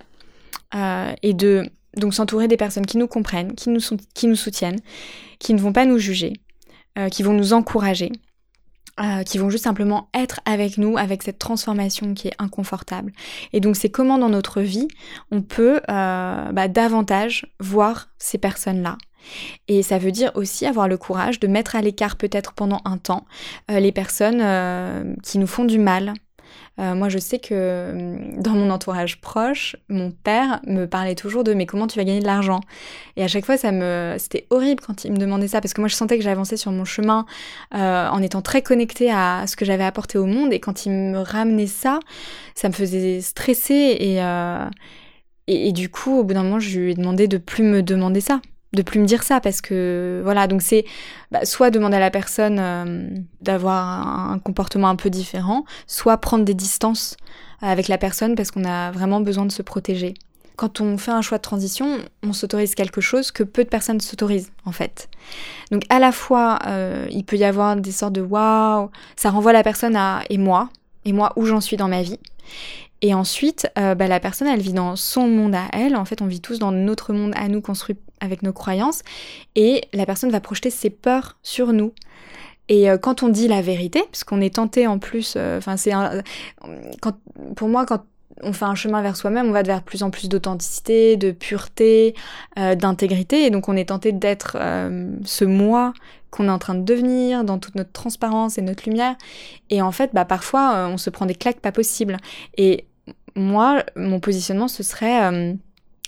euh, 0.75 1.13
et 1.21 1.33
de 1.33 1.69
donc 1.95 2.13
s'entourer 2.13 2.47
des 2.47 2.57
personnes 2.57 2.85
qui 2.85 2.97
nous 2.97 3.07
comprennent, 3.07 3.53
qui 3.55 3.69
nous, 3.69 3.79
soutiennent, 4.35 4.79
qui 5.39 5.53
ne 5.53 5.59
vont 5.59 5.73
pas 5.73 5.85
nous 5.85 5.97
juger, 5.97 6.33
euh, 6.97 7.07
qui 7.07 7.23
vont 7.23 7.33
nous 7.33 7.53
encourager, 7.53 8.11
euh, 8.99 9.23
qui 9.23 9.39
vont 9.39 9.49
juste 9.49 9.63
simplement 9.63 10.07
être 10.13 10.39
avec 10.45 10.77
nous, 10.77 10.97
avec 10.97 11.23
cette 11.23 11.39
transformation 11.39 12.13
qui 12.13 12.27
est 12.27 12.35
inconfortable. 12.37 13.11
Et 13.51 13.59
donc 13.59 13.75
c'est 13.75 13.89
comment 13.89 14.19
dans 14.19 14.29
notre 14.29 14.61
vie 14.61 14.87
on 15.31 15.41
peut 15.41 15.81
euh, 15.89 16.51
bah, 16.51 16.67
davantage 16.67 17.47
voir 17.59 18.09
ces 18.19 18.37
personnes-là. 18.37 18.99
Et 19.67 19.81
ça 19.81 19.97
veut 19.97 20.11
dire 20.11 20.31
aussi 20.35 20.67
avoir 20.67 20.87
le 20.87 20.97
courage 20.97 21.39
de 21.39 21.47
mettre 21.47 21.75
à 21.75 21.81
l'écart 21.81 22.17
peut-être 22.17 22.53
pendant 22.53 22.81
un 22.85 22.97
temps 22.97 23.25
euh, 23.71 23.79
les 23.79 23.91
personnes 23.91 25.15
qui 25.23 25.39
nous 25.39 25.47
font 25.47 25.65
du 25.65 25.79
mal, 25.79 26.13
euh, 26.79 26.95
moi, 26.95 27.07
je 27.07 27.19
sais 27.19 27.37
que 27.37 27.91
hum, 27.91 28.41
dans 28.41 28.51
mon 28.51 28.69
entourage 28.71 29.21
proche, 29.21 29.75
mon 29.89 30.11
père 30.11 30.59
me 30.65 30.85
parlait 30.85 31.15
toujours 31.15 31.43
de 31.43 31.53
mais 31.53 31.65
comment 31.65 31.85
tu 31.87 31.99
vas 31.99 32.03
gagner 32.03 32.19
de 32.19 32.25
l'argent? 32.25 32.61
Et 33.15 33.23
à 33.23 33.27
chaque 33.27 33.45
fois, 33.45 33.57
ça 33.57 33.71
me, 33.71 34.15
c'était 34.17 34.47
horrible 34.49 34.81
quand 34.85 35.05
il 35.05 35.11
me 35.11 35.17
demandait 35.17 35.47
ça 35.47 35.61
parce 35.61 35.73
que 35.73 35.81
moi, 35.81 35.87
je 35.87 35.95
sentais 35.95 36.17
que 36.17 36.23
j'avançais 36.23 36.57
sur 36.57 36.71
mon 36.71 36.85
chemin 36.85 37.25
euh, 37.75 38.07
en 38.07 38.21
étant 38.21 38.41
très 38.41 38.61
connectée 38.63 39.11
à 39.11 39.45
ce 39.45 39.55
que 39.55 39.65
j'avais 39.65 39.83
apporté 39.83 40.17
au 40.17 40.25
monde. 40.25 40.51
Et 40.51 40.59
quand 40.59 40.85
il 40.85 40.91
me 40.91 41.19
ramenait 41.19 41.67
ça, 41.67 41.99
ça 42.55 42.69
me 42.69 42.73
faisait 42.73 43.21
stresser 43.21 43.97
et 43.99 44.23
euh, 44.23 44.65
du 45.47 45.89
coup, 45.89 46.19
au 46.19 46.23
bout 46.23 46.33
d'un 46.33 46.43
moment, 46.43 46.59
je 46.59 46.79
lui 46.79 46.91
ai 46.91 46.95
demandé 46.95 47.27
de 47.27 47.37
plus 47.37 47.63
me 47.63 47.83
demander 47.83 48.21
ça 48.21 48.41
de 48.73 48.81
plus 48.81 48.99
me 48.99 49.05
dire 49.05 49.23
ça 49.23 49.39
parce 49.39 49.61
que 49.61 50.21
voilà 50.23 50.47
donc 50.47 50.61
c'est 50.61 50.85
bah, 51.31 51.45
soit 51.45 51.69
demander 51.69 51.97
à 51.97 51.99
la 51.99 52.11
personne 52.11 52.57
euh, 52.59 53.07
d'avoir 53.41 54.31
un, 54.31 54.39
comportement 54.39 54.89
un 54.89 54.95
peu 54.95 55.09
différent 55.09 55.65
soit 55.87 56.17
prendre 56.17 56.43
des 56.43 56.53
distances 56.53 57.15
avec 57.61 57.87
la 57.87 57.97
personne 57.97 58.35
parce 58.35 58.51
qu'on 58.51 58.65
a 58.65 58.91
vraiment 58.91 59.21
besoin 59.21 59.45
de 59.45 59.51
se 59.51 59.61
protéger 59.61 60.15
quand 60.55 60.81
on 60.81 60.97
fait 60.97 61.11
un 61.11 61.21
choix 61.21 61.37
de 61.37 61.41
transition, 61.41 61.97
on 62.21 62.33
s'autorise 62.33 62.75
quelque 62.75 63.01
chose 63.01 63.31
que 63.31 63.43
peu 63.43 63.63
de 63.63 63.69
personnes 63.69 63.99
s'autorisent 64.01 64.51
en 64.65 64.71
fait. 64.71 65.09
Donc 65.71 65.83
à 65.89 65.99
la 65.99 66.11
fois, 66.11 66.59
euh, 66.67 67.07
il 67.09 67.25
peut 67.25 67.37
y 67.37 67.43
avoir 67.43 67.75
des 67.75 67.91
sortes 67.91 68.13
de 68.13 68.21
waouh, 68.21 68.91
ça 69.15 69.31
renvoie 69.31 69.53
la 69.53 69.63
personne 69.63 69.95
à 69.95 70.21
et 70.29 70.37
moi, 70.37 70.69
et 71.05 71.13
moi 71.13 71.33
où 71.35 71.45
j'en 71.45 71.61
suis 71.61 71.77
dans 71.77 71.87
ma 71.87 72.03
vie. 72.03 72.19
Et 73.03 73.13
ensuite, 73.13 73.69
euh, 73.77 73.93
bah, 73.93 74.07
la 74.07 74.19
personne, 74.19 74.47
elle 74.47 74.61
vit 74.61 74.73
dans 74.73 74.95
son 74.95 75.27
monde 75.27 75.53
à 75.53 75.67
elle. 75.73 75.95
En 75.95 76.05
fait, 76.05 76.21
on 76.21 76.25
vit 76.25 76.41
tous 76.41 76.57
dans 76.57 76.71
notre 76.71 77.13
monde 77.13 77.33
à 77.35 77.47
nous 77.49 77.61
construit 77.61 77.97
avec 78.19 78.41
nos 78.41 78.53
croyances. 78.53 79.01
Et 79.55 79.81
la 79.93 80.07
personne 80.07 80.31
va 80.31 80.39
projeter 80.39 80.71
ses 80.71 80.89
peurs 80.89 81.37
sur 81.43 81.73
nous. 81.73 81.93
Et 82.69 82.89
euh, 82.89 82.97
quand 82.97 83.21
on 83.21 83.29
dit 83.29 83.47
la 83.47 83.61
vérité, 83.61 84.01
parce 84.09 84.23
qu'on 84.23 84.41
est 84.41 84.55
tenté 84.55 84.87
en 84.87 84.97
plus, 84.97 85.37
enfin 85.37 85.77
c'est 85.77 85.91
pour 87.55 87.67
moi 87.67 87.85
quand 87.85 88.05
on 88.41 88.53
fait 88.53 88.65
un 88.65 88.75
chemin 88.75 89.01
vers 89.01 89.15
soi-même, 89.15 89.47
on 89.47 89.51
va 89.51 89.63
vers 89.63 89.83
plus 89.83 90.03
en 90.03 90.09
plus 90.09 90.29
d'authenticité, 90.29 91.17
de 91.17 91.31
pureté, 91.31 92.15
euh, 92.57 92.75
d'intégrité, 92.75 93.45
et 93.45 93.49
donc 93.49 93.69
on 93.69 93.75
est 93.75 93.89
tenté 93.89 94.11
d'être 94.11 94.57
euh, 94.59 95.11
ce 95.25 95.45
moi 95.45 95.93
qu'on 96.31 96.47
est 96.47 96.51
en 96.51 96.59
train 96.59 96.75
de 96.75 96.83
devenir, 96.83 97.43
dans 97.43 97.59
toute 97.59 97.75
notre 97.75 97.91
transparence 97.91 98.57
et 98.57 98.61
notre 98.61 98.89
lumière. 98.89 99.15
Et 99.69 99.81
en 99.83 99.91
fait, 99.91 100.11
bah, 100.13 100.25
parfois, 100.25 100.73
euh, 100.75 100.87
on 100.87 100.97
se 100.97 101.11
prend 101.11 101.27
des 101.27 101.35
claques 101.35 101.59
pas 101.59 101.71
possibles. 101.71 102.17
Et 102.57 102.85
moi, 103.35 103.83
mon 103.95 104.19
positionnement, 104.19 104.67
ce 104.67 104.83
serait 104.83 105.55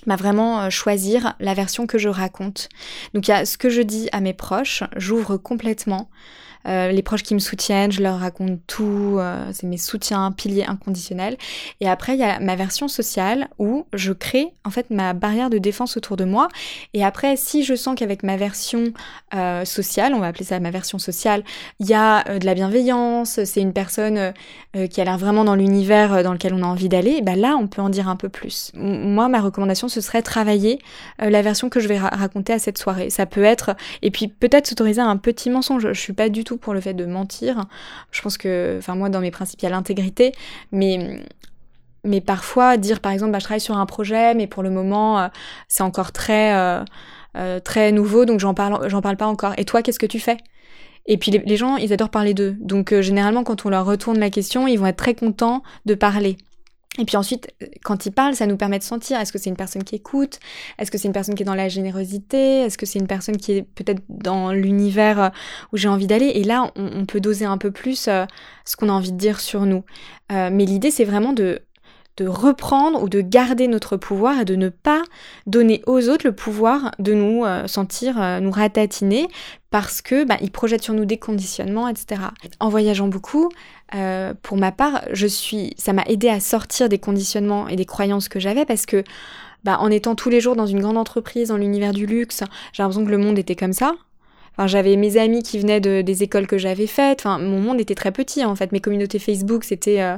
bah, 0.05 0.15
vraiment 0.15 0.69
choisir 0.69 1.35
la 1.39 1.53
version 1.53 1.87
que 1.87 1.97
je 1.97 2.09
raconte. 2.09 2.69
Donc 3.13 3.27
il 3.27 3.31
y 3.31 3.33
a 3.33 3.45
ce 3.45 3.57
que 3.57 3.69
je 3.69 3.81
dis 3.81 4.09
à 4.11 4.21
mes 4.21 4.33
proches, 4.33 4.83
j'ouvre 4.95 5.37
complètement. 5.37 6.09
Euh, 6.67 6.91
les 6.91 7.01
proches 7.01 7.23
qui 7.23 7.33
me 7.33 7.39
soutiennent, 7.39 7.91
je 7.91 8.01
leur 8.01 8.19
raconte 8.19 8.59
tout, 8.67 9.17
euh, 9.19 9.49
c'est 9.53 9.67
mes 9.67 9.77
soutiens, 9.77 10.31
piliers 10.31 10.65
inconditionnels. 10.65 11.37
Et 11.79 11.87
après, 11.87 12.13
il 12.13 12.19
y 12.19 12.23
a 12.23 12.39
ma 12.39 12.55
version 12.55 12.87
sociale 12.87 13.49
où 13.59 13.85
je 13.93 14.13
crée 14.13 14.53
en 14.63 14.69
fait 14.69 14.89
ma 14.89 15.13
barrière 15.13 15.49
de 15.49 15.57
défense 15.57 15.97
autour 15.97 16.17
de 16.17 16.25
moi. 16.25 16.47
Et 16.93 17.03
après, 17.03 17.35
si 17.35 17.63
je 17.63 17.75
sens 17.75 17.95
qu'avec 17.95 18.23
ma 18.23 18.37
version 18.37 18.93
euh, 19.33 19.65
sociale, 19.65 20.13
on 20.13 20.19
va 20.19 20.27
appeler 20.27 20.45
ça 20.45 20.59
ma 20.59 20.71
version 20.71 20.97
sociale, 20.97 21.43
il 21.79 21.87
y 21.87 21.93
a 21.93 22.23
de 22.39 22.45
la 22.45 22.53
bienveillance, 22.53 23.43
c'est 23.43 23.61
une 23.61 23.73
personne 23.73 24.33
qui 24.89 25.01
a 25.01 25.03
l'air 25.03 25.17
vraiment 25.17 25.43
dans 25.43 25.55
l'univers 25.55 26.23
dans 26.23 26.33
lequel 26.33 26.53
on 26.53 26.63
a 26.63 26.65
envie 26.65 26.89
d'aller, 26.89 27.21
bah 27.21 27.35
là, 27.35 27.55
on 27.59 27.67
peut 27.67 27.81
en 27.81 27.89
dire 27.89 28.07
un 28.09 28.15
peu 28.15 28.29
plus. 28.29 28.71
moi, 28.75 29.27
ma 29.27 29.41
recommandation, 29.41 29.87
ce 29.87 30.01
serait 30.01 30.21
travailler 30.21 30.79
la 31.19 31.41
version 31.41 31.69
que 31.69 31.79
je 31.79 31.87
vais 31.87 31.97
raconter 31.97 32.53
à 32.53 32.59
cette 32.59 32.77
soirée. 32.77 33.09
Ça 33.09 33.25
peut 33.25 33.43
être, 33.43 33.75
et 34.01 34.11
puis 34.11 34.27
peut-être 34.27 34.67
s'autoriser 34.67 35.01
un 35.01 35.17
petit 35.17 35.49
mensonge. 35.49 35.91
Je 35.91 35.99
suis 35.99 36.13
pas 36.13 36.29
du 36.29 36.43
tout 36.43 36.54
pour 36.57 36.73
le 36.73 36.81
fait 36.81 36.93
de 36.93 37.05
mentir. 37.05 37.65
Je 38.11 38.21
pense 38.21 38.37
que, 38.37 38.75
enfin 38.77 38.95
moi 38.95 39.09
dans 39.09 39.21
mes 39.21 39.31
principes 39.31 39.61
il 39.61 39.65
y 39.65 39.67
a 39.67 39.71
l'intégrité, 39.71 40.33
mais 40.71 41.21
mais 42.03 42.21
parfois 42.21 42.77
dire 42.77 42.99
par 42.99 43.11
exemple 43.11 43.31
bah, 43.31 43.39
je 43.39 43.45
travaille 43.45 43.61
sur 43.61 43.77
un 43.77 43.85
projet, 43.85 44.33
mais 44.35 44.47
pour 44.47 44.63
le 44.63 44.69
moment 44.69 45.19
euh, 45.19 45.27
c'est 45.67 45.83
encore 45.83 46.11
très 46.11 46.55
euh, 46.55 46.83
euh, 47.37 47.59
très 47.59 47.91
nouveau 47.91 48.25
donc 48.25 48.39
j'en 48.39 48.53
parle 48.53 48.89
j'en 48.89 49.01
parle 49.01 49.17
pas 49.17 49.27
encore. 49.27 49.53
Et 49.57 49.65
toi 49.65 49.81
qu'est-ce 49.81 49.99
que 49.99 50.05
tu 50.05 50.19
fais? 50.19 50.37
Et 51.07 51.17
puis 51.17 51.29
les, 51.29 51.55
gens, 51.55 51.77
ils 51.77 51.93
adorent 51.93 52.09
parler 52.09 52.33
d'eux. 52.33 52.55
Donc 52.59 52.91
généralement, 53.01 53.43
quand 53.43 53.67
on 53.67 53.69
leur 53.69 53.85
retourne 53.85 54.17
la 54.17 54.31
question, 54.31 54.67
ils 54.67 54.77
vont 54.77 54.87
être 54.87 54.97
très 54.97 55.13
contents 55.13 55.61
de 55.85 55.93
parler. 55.93 56.35
Et 56.97 57.05
puis 57.05 57.17
ensuite, 57.17 57.53
quand 57.83 58.05
il 58.05 58.11
parle, 58.11 58.35
ça 58.35 58.47
nous 58.47 58.57
permet 58.57 58.79
de 58.79 58.83
sentir 58.83 59.19
est-ce 59.19 59.33
que 59.33 59.37
c'est 59.37 59.49
une 59.49 59.57
personne 59.57 59.83
qui 59.83 59.95
écoute, 59.95 60.39
est-ce 60.79 60.91
que 60.91 60.97
c'est 60.97 61.07
une 61.07 61.13
personne 61.13 61.35
qui 61.35 61.43
est 61.43 61.45
dans 61.45 61.55
la 61.55 61.67
générosité, 61.67 62.61
est-ce 62.61 62.77
que 62.77 62.85
c'est 62.85 62.99
une 62.99 63.07
personne 63.07 63.37
qui 63.37 63.51
est 63.53 63.63
peut-être 63.63 64.01
dans 64.07 64.51
l'univers 64.51 65.19
euh, 65.19 65.29
où 65.73 65.77
j'ai 65.77 65.89
envie 65.89 66.07
d'aller? 66.07 66.27
Et 66.27 66.43
là, 66.43 66.71
on, 66.75 67.05
peut 67.05 67.19
doser 67.19 67.45
un 67.45 67.57
peu 67.57 67.71
plus 67.71 68.07
euh, 68.07 68.25
ce 68.63 68.75
qu'on 68.75 68.89
a 68.89 68.93
envie 68.93 69.11
de 69.11 69.17
dire 69.17 69.39
sur 69.39 69.65
nous. 69.65 69.83
Euh, 70.31 70.49
mais 70.51 70.65
l'idée, 70.65 70.89
c'est 70.89 71.03
vraiment 71.03 71.33
de 71.33 71.61
de 72.17 72.27
reprendre 72.27 73.03
ou 73.03 73.09
de 73.09 73.21
garder 73.21 73.67
notre 73.67 73.97
pouvoir 73.97 74.41
et 74.41 74.45
de 74.45 74.55
ne 74.55 74.69
pas 74.69 75.03
donner 75.47 75.81
aux 75.85 76.09
autres 76.09 76.25
le 76.25 76.31
pouvoir 76.33 76.91
de 76.99 77.13
nous 77.13 77.43
sentir, 77.67 78.15
nous 78.41 78.51
ratatiner 78.51 79.27
parce 79.75 80.01
que 80.01 80.23
bah, 80.23 80.37
ils 80.39 80.51
projettent 80.51 80.83
sur 80.83 80.93
nous 80.93 81.03
des 81.03 81.17
conditionnements, 81.17 81.89
etc. 81.89 82.21
En 82.61 82.69
voyageant 82.69 83.09
beaucoup, 83.09 83.49
euh, 83.93 84.33
pour 84.41 84.57
ma 84.57 84.71
part, 84.71 85.01
je 85.11 85.27
suis, 85.27 85.73
ça 85.77 85.93
m'a 85.93 86.03
aidé 86.03 86.29
à 86.29 86.39
sortir 86.39 86.89
des 86.89 86.97
conditionnements 86.97 87.67
et 87.67 87.75
des 87.75 87.85
croyances 87.85 88.29
que 88.29 88.39
j'avais 88.39 88.65
parce 88.65 88.85
que, 88.85 89.03
bah, 89.63 89.77
en 89.79 89.91
étant 89.91 90.15
tous 90.15 90.29
les 90.29 90.39
jours 90.39 90.55
dans 90.55 90.65
une 90.65 90.79
grande 90.79 90.97
entreprise, 90.97 91.49
dans 91.49 91.57
l'univers 91.57 91.91
du 91.91 92.05
luxe, 92.05 92.41
j'ai 92.73 92.83
l'impression 92.83 93.05
que 93.05 93.11
le 93.11 93.17
monde 93.17 93.37
était 93.37 93.55
comme 93.55 93.73
ça. 93.73 93.93
J'avais 94.65 94.95
mes 94.95 95.17
amis 95.17 95.43
qui 95.43 95.59
venaient 95.59 95.81
de, 95.81 96.01
des 96.01 96.23
écoles 96.23 96.47
que 96.47 96.57
j'avais 96.57 96.87
faites. 96.87 97.25
Mon 97.25 97.59
monde 97.59 97.79
était 97.79 97.95
très 97.95 98.11
petit 98.11 98.43
en 98.45 98.55
fait. 98.55 98.71
Mes 98.71 98.79
communautés 98.79 99.19
Facebook, 99.19 99.63
c'était, 99.63 100.01
euh, 100.01 100.17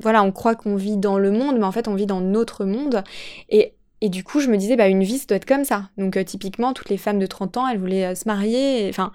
voilà, 0.00 0.22
on 0.22 0.32
croit 0.32 0.54
qu'on 0.54 0.76
vit 0.76 0.96
dans 0.96 1.18
le 1.18 1.30
monde, 1.30 1.56
mais 1.58 1.64
en 1.64 1.72
fait, 1.72 1.88
on 1.88 1.94
vit 1.94 2.06
dans 2.06 2.20
notre 2.20 2.64
monde. 2.64 3.02
Et 3.50 3.72
et 4.00 4.10
du 4.10 4.22
coup, 4.22 4.40
je 4.40 4.50
me 4.50 4.58
disais, 4.58 4.76
bah, 4.76 4.88
une 4.88 5.02
vie, 5.02 5.16
ça 5.16 5.24
doit 5.28 5.38
être 5.38 5.46
comme 5.46 5.64
ça. 5.64 5.88
Donc, 5.96 6.18
euh, 6.18 6.24
typiquement, 6.24 6.74
toutes 6.74 6.90
les 6.90 6.98
femmes 6.98 7.18
de 7.18 7.24
30 7.24 7.56
ans, 7.56 7.66
elles 7.66 7.78
voulaient 7.78 8.14
se 8.14 8.28
marier. 8.28 8.86
Enfin, 8.90 9.12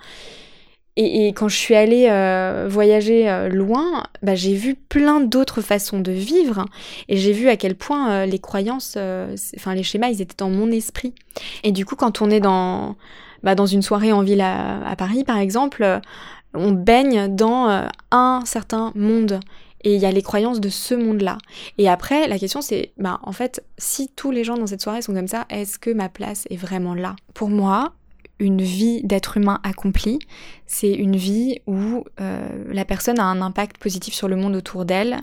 et, 1.02 1.28
quand 1.30 1.48
je 1.48 1.56
suis 1.56 1.76
allée 1.76 2.08
euh, 2.10 2.68
voyager 2.70 3.30
euh, 3.30 3.48
loin, 3.48 4.04
bah, 4.22 4.36
j'ai 4.36 4.54
vu 4.54 4.76
plein 4.76 5.22
d'autres 5.22 5.62
façons 5.62 6.02
de 6.02 6.12
vivre 6.12 6.66
et 7.08 7.16
j'ai 7.16 7.32
vu 7.32 7.48
à 7.48 7.56
quel 7.56 7.76
point 7.76 8.12
euh, 8.12 8.26
les 8.26 8.40
croyances, 8.40 8.98
enfin 9.56 9.76
les 9.76 9.84
schémas, 9.84 10.10
ils 10.10 10.22
étaient 10.22 10.36
dans 10.38 10.50
mon 10.50 10.70
esprit. 10.72 11.13
Et 11.63 11.72
du 11.72 11.86
coup, 11.86 11.96
quand 11.96 12.22
on 12.22 12.30
est 12.30 12.42
dans, 12.42 12.98
bah, 13.43 13.56
dans 13.56 13.65
une 13.65 13.82
soirée 13.82 14.12
en 14.12 14.21
ville 14.21 14.41
à, 14.41 14.95
Paris, 14.97 15.23
par 15.23 15.38
exemple, 15.38 16.02
on 16.54 16.71
baigne 16.71 17.34
dans 17.34 17.88
un 18.12 18.41
certain 18.45 18.91
monde 18.95 19.39
et 19.84 19.95
il 19.95 20.02
y 20.02 20.06
a 20.06 20.12
les 20.12 20.21
croyances 20.21 20.60
de 20.60 20.69
ce 20.69 20.93
monde-là. 20.93 21.38
Et 21.78 21.89
après, 21.89 22.28
la 22.28 22.38
question 22.38 22.62
c'est, 22.62 22.91
bah, 22.97 23.19
en 23.23 23.32
fait, 23.32 23.63
si 23.78 24.10
tous 24.15 24.32
les 24.32 24.43
gens 24.43 24.58
dans 24.58 24.67
cette 24.67 24.82
soirée 24.82 25.02
sont 25.02 25.13
comme 25.13 25.28
ça, 25.28 25.45
est-ce 25.49 25.80
que 25.80 25.89
ma 25.89 26.10
place 26.10 26.45
est 26.49 26.58
vraiment 26.58 26.93
là? 26.93 27.15
Pour 27.34 27.49
moi, 27.49 27.93
une 28.39 28.62
vie 28.62 29.02
d'être 29.04 29.38
humain 29.38 29.60
accompli, 29.63 30.19
c'est 30.65 30.93
une 30.93 31.15
vie 31.15 31.60
où 31.67 32.06
euh, 32.21 32.63
la 32.71 32.86
personne 32.86 33.19
a 33.19 33.25
un 33.25 33.41
impact 33.41 33.78
positif 33.78 34.13
sur 34.13 34.28
le 34.28 34.38
monde 34.38 34.56
autour 34.56 34.86
d'elle, 34.86 35.19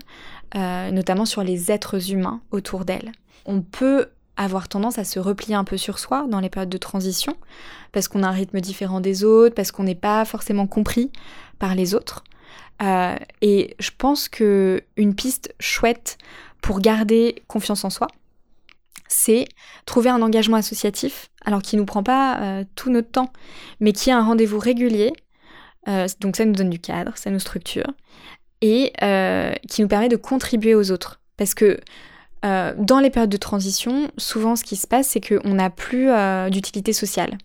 euh, 0.55 0.91
notamment 0.91 1.25
sur 1.25 1.43
les 1.43 1.71
êtres 1.71 2.11
humains 2.11 2.41
autour 2.51 2.85
d'elle. 2.85 3.11
On 3.45 3.61
peut 3.61 4.07
avoir 4.37 4.67
tendance 4.69 4.99
à 4.99 5.03
se 5.03 5.19
replier 5.19 5.55
un 5.55 5.63
peu 5.63 5.77
sur 5.77 5.99
soi 5.99 6.25
dans 6.29 6.39
les 6.39 6.49
périodes 6.49 6.69
de 6.69 6.77
transition, 6.77 7.35
parce 7.91 8.07
qu'on 8.07 8.23
a 8.23 8.27
un 8.27 8.31
rythme 8.31 8.61
différent 8.61 9.01
des 9.01 9.23
autres, 9.23 9.55
parce 9.55 9.71
qu'on 9.71 9.83
n'est 9.83 9.95
pas 9.95 10.23
forcément 10.25 10.67
compris 10.67 11.11
par 11.59 11.75
les 11.75 11.95
autres. 11.95 12.23
Euh, 12.81 13.15
et 13.41 13.75
je 13.79 13.89
pense 13.97 14.29
que 14.29 14.83
une 14.95 15.15
piste 15.15 15.53
chouette 15.59 16.17
pour 16.61 16.79
garder 16.79 17.43
confiance 17.47 17.83
en 17.83 17.89
soi, 17.89 18.07
c'est 19.07 19.47
trouver 19.85 20.09
un 20.09 20.21
engagement 20.21 20.57
associatif, 20.57 21.29
alors 21.43 21.61
qui 21.61 21.77
nous 21.77 21.85
prend 21.85 22.03
pas 22.03 22.39
euh, 22.41 22.63
tout 22.75 22.91
notre 22.91 23.09
temps, 23.09 23.31
mais 23.79 23.93
qui 23.93 24.09
est 24.09 24.13
un 24.13 24.23
rendez-vous 24.23 24.59
régulier. 24.59 25.13
Euh, 25.87 26.07
donc 26.19 26.35
ça 26.35 26.45
nous 26.45 26.53
donne 26.53 26.69
du 26.69 26.79
cadre, 26.79 27.17
ça 27.17 27.31
nous 27.31 27.39
structure, 27.39 27.87
et 28.61 28.93
qui 29.67 29.81
nous 29.81 29.87
permet 29.87 30.09
de 30.09 30.15
contribuer 30.15 30.75
aux 30.75 30.91
autres. 30.91 31.19
Parce 31.37 31.53
que 31.53 31.79
dans 32.43 32.99
les 32.99 33.09
périodes 33.09 33.29
de 33.29 33.37
transition, 33.37 34.09
souvent 34.17 34.55
ce 34.55 34.63
qui 34.63 34.75
se 34.75 34.87
passe, 34.87 35.07
c'est 35.07 35.21
qu'on 35.21 35.53
n'a 35.53 35.69
plus 35.69 36.09
d'utilité 36.51 36.93
sociale. 36.93 37.37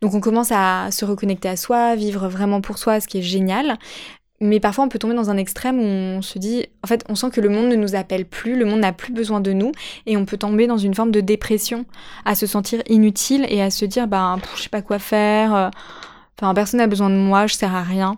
Donc 0.00 0.14
on 0.14 0.20
commence 0.20 0.50
à 0.52 0.90
se 0.90 1.04
reconnecter 1.04 1.48
à 1.48 1.56
soi, 1.56 1.94
vivre 1.94 2.28
vraiment 2.28 2.60
pour 2.60 2.78
soi, 2.78 3.00
ce 3.00 3.08
qui 3.08 3.18
est 3.18 3.22
génial. 3.22 3.78
Mais 4.40 4.60
parfois, 4.60 4.84
on 4.84 4.88
peut 4.88 5.00
tomber 5.00 5.14
dans 5.14 5.30
un 5.30 5.36
extrême 5.36 5.80
où 5.80 5.82
on 5.82 6.22
se 6.22 6.38
dit, 6.38 6.66
en 6.84 6.86
fait, 6.86 7.04
on 7.08 7.16
sent 7.16 7.30
que 7.30 7.40
le 7.40 7.48
monde 7.48 7.66
ne 7.66 7.74
nous 7.74 7.96
appelle 7.96 8.24
plus, 8.24 8.56
le 8.56 8.64
monde 8.66 8.80
n'a 8.80 8.92
plus 8.92 9.12
besoin 9.12 9.40
de 9.40 9.52
nous, 9.52 9.72
et 10.06 10.16
on 10.16 10.24
peut 10.26 10.36
tomber 10.36 10.68
dans 10.68 10.78
une 10.78 10.94
forme 10.94 11.10
de 11.10 11.20
dépression, 11.20 11.86
à 12.24 12.36
se 12.36 12.46
sentir 12.46 12.80
inutile 12.88 13.46
et 13.48 13.60
à 13.62 13.70
se 13.70 13.84
dire, 13.84 14.06
ben, 14.06 14.38
je 14.54 14.62
sais 14.62 14.68
pas 14.68 14.82
quoi 14.82 15.00
faire, 15.00 15.54
euh, 15.54 15.70
enfin, 16.40 16.54
personne 16.54 16.78
n'a 16.78 16.86
besoin 16.86 17.10
de 17.10 17.16
moi, 17.16 17.48
je 17.48 17.54
sers 17.54 17.74
à 17.74 17.82
rien. 17.82 18.16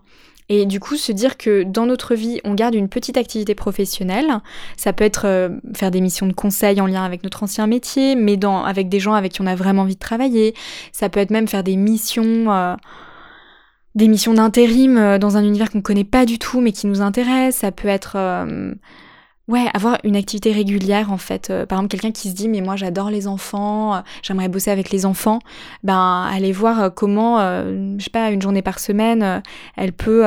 Et 0.53 0.67
du 0.67 0.81
coup, 0.81 0.97
se 0.97 1.13
dire 1.13 1.39
que 1.39 1.63
dans 1.63 1.87
notre 1.87 2.15
vie, 2.15 2.41
on 2.45 2.55
garde 2.55 2.75
une 2.75 2.89
petite 2.89 3.17
activité 3.17 3.55
professionnelle. 3.55 4.27
Ça 4.77 4.93
peut 4.93 5.05
être 5.05 5.27
euh, 5.27 5.49
faire 5.75 5.93
des 5.93 6.01
missions 6.01 6.27
de 6.27 6.33
conseil 6.33 6.81
en 6.81 6.87
lien 6.87 7.05
avec 7.05 7.23
notre 7.23 7.45
ancien 7.45 7.69
métier, 7.69 8.17
mais 8.17 8.37
avec 8.45 8.89
des 8.89 8.99
gens 8.99 9.15
avec 9.15 9.33
qui 9.33 9.41
on 9.43 9.47
a 9.47 9.55
vraiment 9.55 9.83
envie 9.83 9.95
de 9.95 10.01
travailler. 10.01 10.55
Ça 10.91 11.09
peut 11.09 11.21
être 11.21 11.31
même 11.31 11.49
faire 11.49 11.63
des 11.63 11.77
missions. 11.77 12.53
Euh, 12.53 12.75
des 13.95 14.09
missions 14.09 14.35
d'intérim 14.35 14.97
euh, 14.97 15.19
dans 15.19 15.37
un 15.37 15.45
univers 15.45 15.71
qu'on 15.71 15.83
connaît 15.83 16.05
pas 16.05 16.25
du 16.25 16.39
tout 16.39 16.61
mais 16.61 16.73
qui 16.73 16.87
nous 16.87 17.01
intéresse. 17.01 17.57
Ça 17.57 17.73
peut 17.73 17.89
être 17.89 18.17
euh, 18.17 18.73
ouais, 19.51 19.67
avoir 19.75 19.99
une 20.05 20.17
activité 20.17 20.53
régulière 20.53 21.13
en 21.13 21.19
fait. 21.19 21.51
Euh, 21.51 21.67
par 21.67 21.79
exemple, 21.79 21.91
quelqu'un 21.91 22.13
qui 22.13 22.31
se 22.31 22.35
dit 22.35 22.49
mais 22.49 22.61
moi 22.61 22.77
j'adore 22.77 23.11
les 23.11 23.27
enfants, 23.27 24.03
j'aimerais 24.23 24.49
bosser 24.49 24.71
avec 24.71 24.91
les 24.91 25.05
enfants. 25.07 25.41
Ben 25.85 26.29
aller 26.31 26.53
voir 26.53 26.95
comment 26.95 27.39
je 27.41 28.03
sais 28.03 28.11
pas 28.11 28.31
une 28.31 28.41
journée 28.41 28.63
par 28.63 28.79
semaine, 28.79 29.43
elle 29.77 29.93
peut 29.93 30.25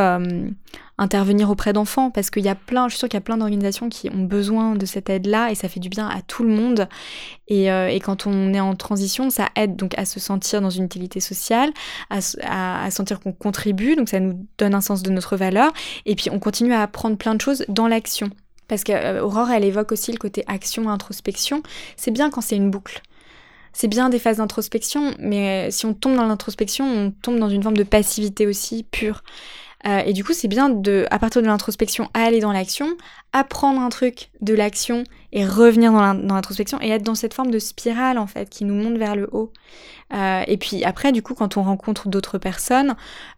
intervenir 0.97 1.49
auprès 1.49 1.73
d'enfants 1.73 2.11
parce 2.11 2.29
qu'il 2.29 2.43
y 2.43 2.49
a 2.49 2.55
plein, 2.55 2.87
je 2.87 2.93
suis 2.93 2.99
sûre 2.99 3.09
qu'il 3.09 3.17
y 3.17 3.21
a 3.21 3.21
plein 3.21 3.37
d'organisations 3.37 3.89
qui 3.89 4.09
ont 4.09 4.23
besoin 4.23 4.75
de 4.75 4.85
cette 4.85 5.09
aide-là 5.09 5.51
et 5.51 5.55
ça 5.55 5.67
fait 5.67 5.79
du 5.79 5.89
bien 5.89 6.07
à 6.07 6.21
tout 6.21 6.43
le 6.43 6.49
monde. 6.49 6.87
Et, 7.47 7.71
euh, 7.71 7.87
et, 7.87 7.99
quand 7.99 8.27
on 8.27 8.53
est 8.53 8.59
en 8.59 8.75
transition, 8.75 9.29
ça 9.29 9.49
aide 9.55 9.75
donc 9.75 9.97
à 9.97 10.05
se 10.05 10.19
sentir 10.19 10.61
dans 10.61 10.69
une 10.69 10.85
utilité 10.85 11.19
sociale, 11.19 11.71
à, 12.09 12.19
à, 12.85 12.91
sentir 12.91 13.19
qu'on 13.19 13.33
contribue, 13.33 13.95
donc 13.95 14.09
ça 14.09 14.19
nous 14.19 14.47
donne 14.57 14.75
un 14.75 14.81
sens 14.81 15.03
de 15.03 15.11
notre 15.11 15.35
valeur 15.35 15.71
et 16.05 16.15
puis 16.15 16.29
on 16.31 16.39
continue 16.39 16.73
à 16.73 16.81
apprendre 16.83 17.17
plein 17.17 17.35
de 17.35 17.41
choses 17.41 17.65
dans 17.67 17.87
l'action. 17.87 18.29
Parce 18.67 18.83
qu'Aurore, 18.83 19.51
elle 19.51 19.63
évoque 19.63 19.91
aussi 19.91 20.11
le 20.11 20.17
côté 20.17 20.43
action-introspection. 20.47 21.63
C'est 21.97 22.11
bien 22.11 22.29
quand 22.29 22.41
c'est 22.41 22.55
une 22.55 22.71
boucle. 22.71 23.01
C'est 23.73 23.87
bien 23.87 24.09
des 24.09 24.19
phases 24.19 24.37
d'introspection, 24.37 25.15
mais 25.17 25.71
si 25.71 25.85
on 25.87 25.95
tombe 25.95 26.15
dans 26.15 26.25
l'introspection, 26.25 26.85
on 26.85 27.11
tombe 27.11 27.39
dans 27.39 27.49
une 27.49 27.63
forme 27.63 27.77
de 27.77 27.83
passivité 27.83 28.45
aussi 28.45 28.83
pure. 28.83 29.23
Euh, 29.85 29.99
et 30.05 30.13
du 30.13 30.23
coup, 30.23 30.33
c'est 30.33 30.47
bien 30.47 30.69
de, 30.69 31.05
à 31.11 31.19
partir 31.19 31.41
de 31.41 31.47
l'introspection, 31.47 32.09
aller 32.13 32.39
dans 32.39 32.53
l'action, 32.53 32.87
apprendre 33.33 33.81
un 33.81 33.89
truc 33.89 34.29
de 34.41 34.53
l'action 34.53 35.03
et 35.31 35.45
revenir 35.45 35.91
dans 35.91 36.35
l'introspection 36.35 36.79
et 36.81 36.89
être 36.89 37.03
dans 37.03 37.15
cette 37.15 37.33
forme 37.33 37.49
de 37.49 37.59
spirale 37.59 38.19
en 38.19 38.27
fait 38.27 38.49
qui 38.49 38.63
nous 38.63 38.75
monte 38.75 38.97
vers 38.97 39.15
le 39.15 39.27
haut. 39.31 39.51
Euh, 40.13 40.43
et 40.45 40.57
puis 40.57 40.83
après, 40.83 41.11
du 41.11 41.23
coup, 41.23 41.33
quand 41.33 41.57
on 41.57 41.63
rencontre 41.63 42.07
d'autres 42.07 42.37
personnes 42.37 42.95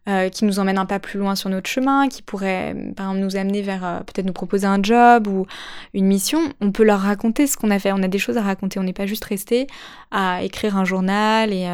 euh, 0.09 0.27
qui 0.27 0.43
nous 0.43 0.59
emmènent 0.59 0.77
un 0.77 0.85
pas 0.85 0.99
plus 0.99 1.19
loin 1.19 1.35
sur 1.35 1.49
notre 1.49 1.69
chemin, 1.69 2.09
qui 2.09 2.21
pourraient 2.21 2.75
par 2.95 3.07
exemple 3.07 3.25
nous 3.25 3.37
amener 3.37 3.61
vers 3.61 3.85
euh, 3.85 3.99
peut-être 3.99 4.25
nous 4.25 4.33
proposer 4.33 4.67
un 4.67 4.83
job 4.83 5.27
ou 5.27 5.45
une 5.93 6.05
mission, 6.05 6.39
on 6.59 6.71
peut 6.71 6.83
leur 6.83 6.99
raconter 6.99 7.47
ce 7.47 7.55
qu'on 7.55 7.71
a 7.71 7.79
fait. 7.79 7.93
On 7.93 8.03
a 8.03 8.09
des 8.09 8.19
choses 8.19 8.37
à 8.37 8.41
raconter. 8.41 8.79
On 8.79 8.83
n'est 8.83 8.93
pas 8.93 9.05
juste 9.05 9.23
resté 9.23 9.67
à 10.11 10.43
écrire 10.43 10.75
un 10.75 10.83
journal 10.83 11.53
et, 11.53 11.69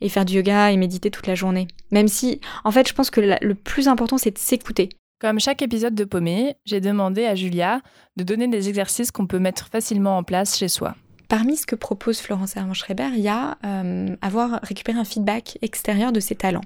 et 0.00 0.08
faire 0.08 0.24
du 0.24 0.34
yoga 0.34 0.72
et 0.72 0.76
méditer 0.76 1.10
toute 1.10 1.28
la 1.28 1.34
journée. 1.36 1.68
Même 1.92 2.08
si, 2.08 2.40
en 2.64 2.72
fait, 2.72 2.88
je 2.88 2.94
pense 2.94 3.10
que 3.10 3.20
le 3.20 3.54
plus 3.54 3.86
important, 3.86 4.18
c'est 4.18 4.32
de 4.32 4.38
s'écouter. 4.38 4.88
Comme 5.24 5.40
chaque 5.40 5.62
épisode 5.62 5.94
de 5.94 6.04
Paumé, 6.04 6.56
j'ai 6.66 6.82
demandé 6.82 7.24
à 7.24 7.34
Julia 7.34 7.80
de 8.18 8.24
donner 8.24 8.46
des 8.46 8.68
exercices 8.68 9.10
qu'on 9.10 9.26
peut 9.26 9.38
mettre 9.38 9.68
facilement 9.68 10.18
en 10.18 10.22
place 10.22 10.58
chez 10.58 10.68
soi. 10.68 10.96
Parmi 11.36 11.56
ce 11.56 11.66
que 11.66 11.74
propose 11.74 12.20
Florence 12.20 12.56
Hermann-Schreiber, 12.56 13.08
il 13.16 13.20
y 13.22 13.28
a 13.28 13.58
euh, 13.64 14.14
avoir 14.22 14.60
récupéré 14.62 15.00
un 15.00 15.04
feedback 15.04 15.58
extérieur 15.62 16.12
de 16.12 16.20
ses 16.20 16.36
talents. 16.36 16.62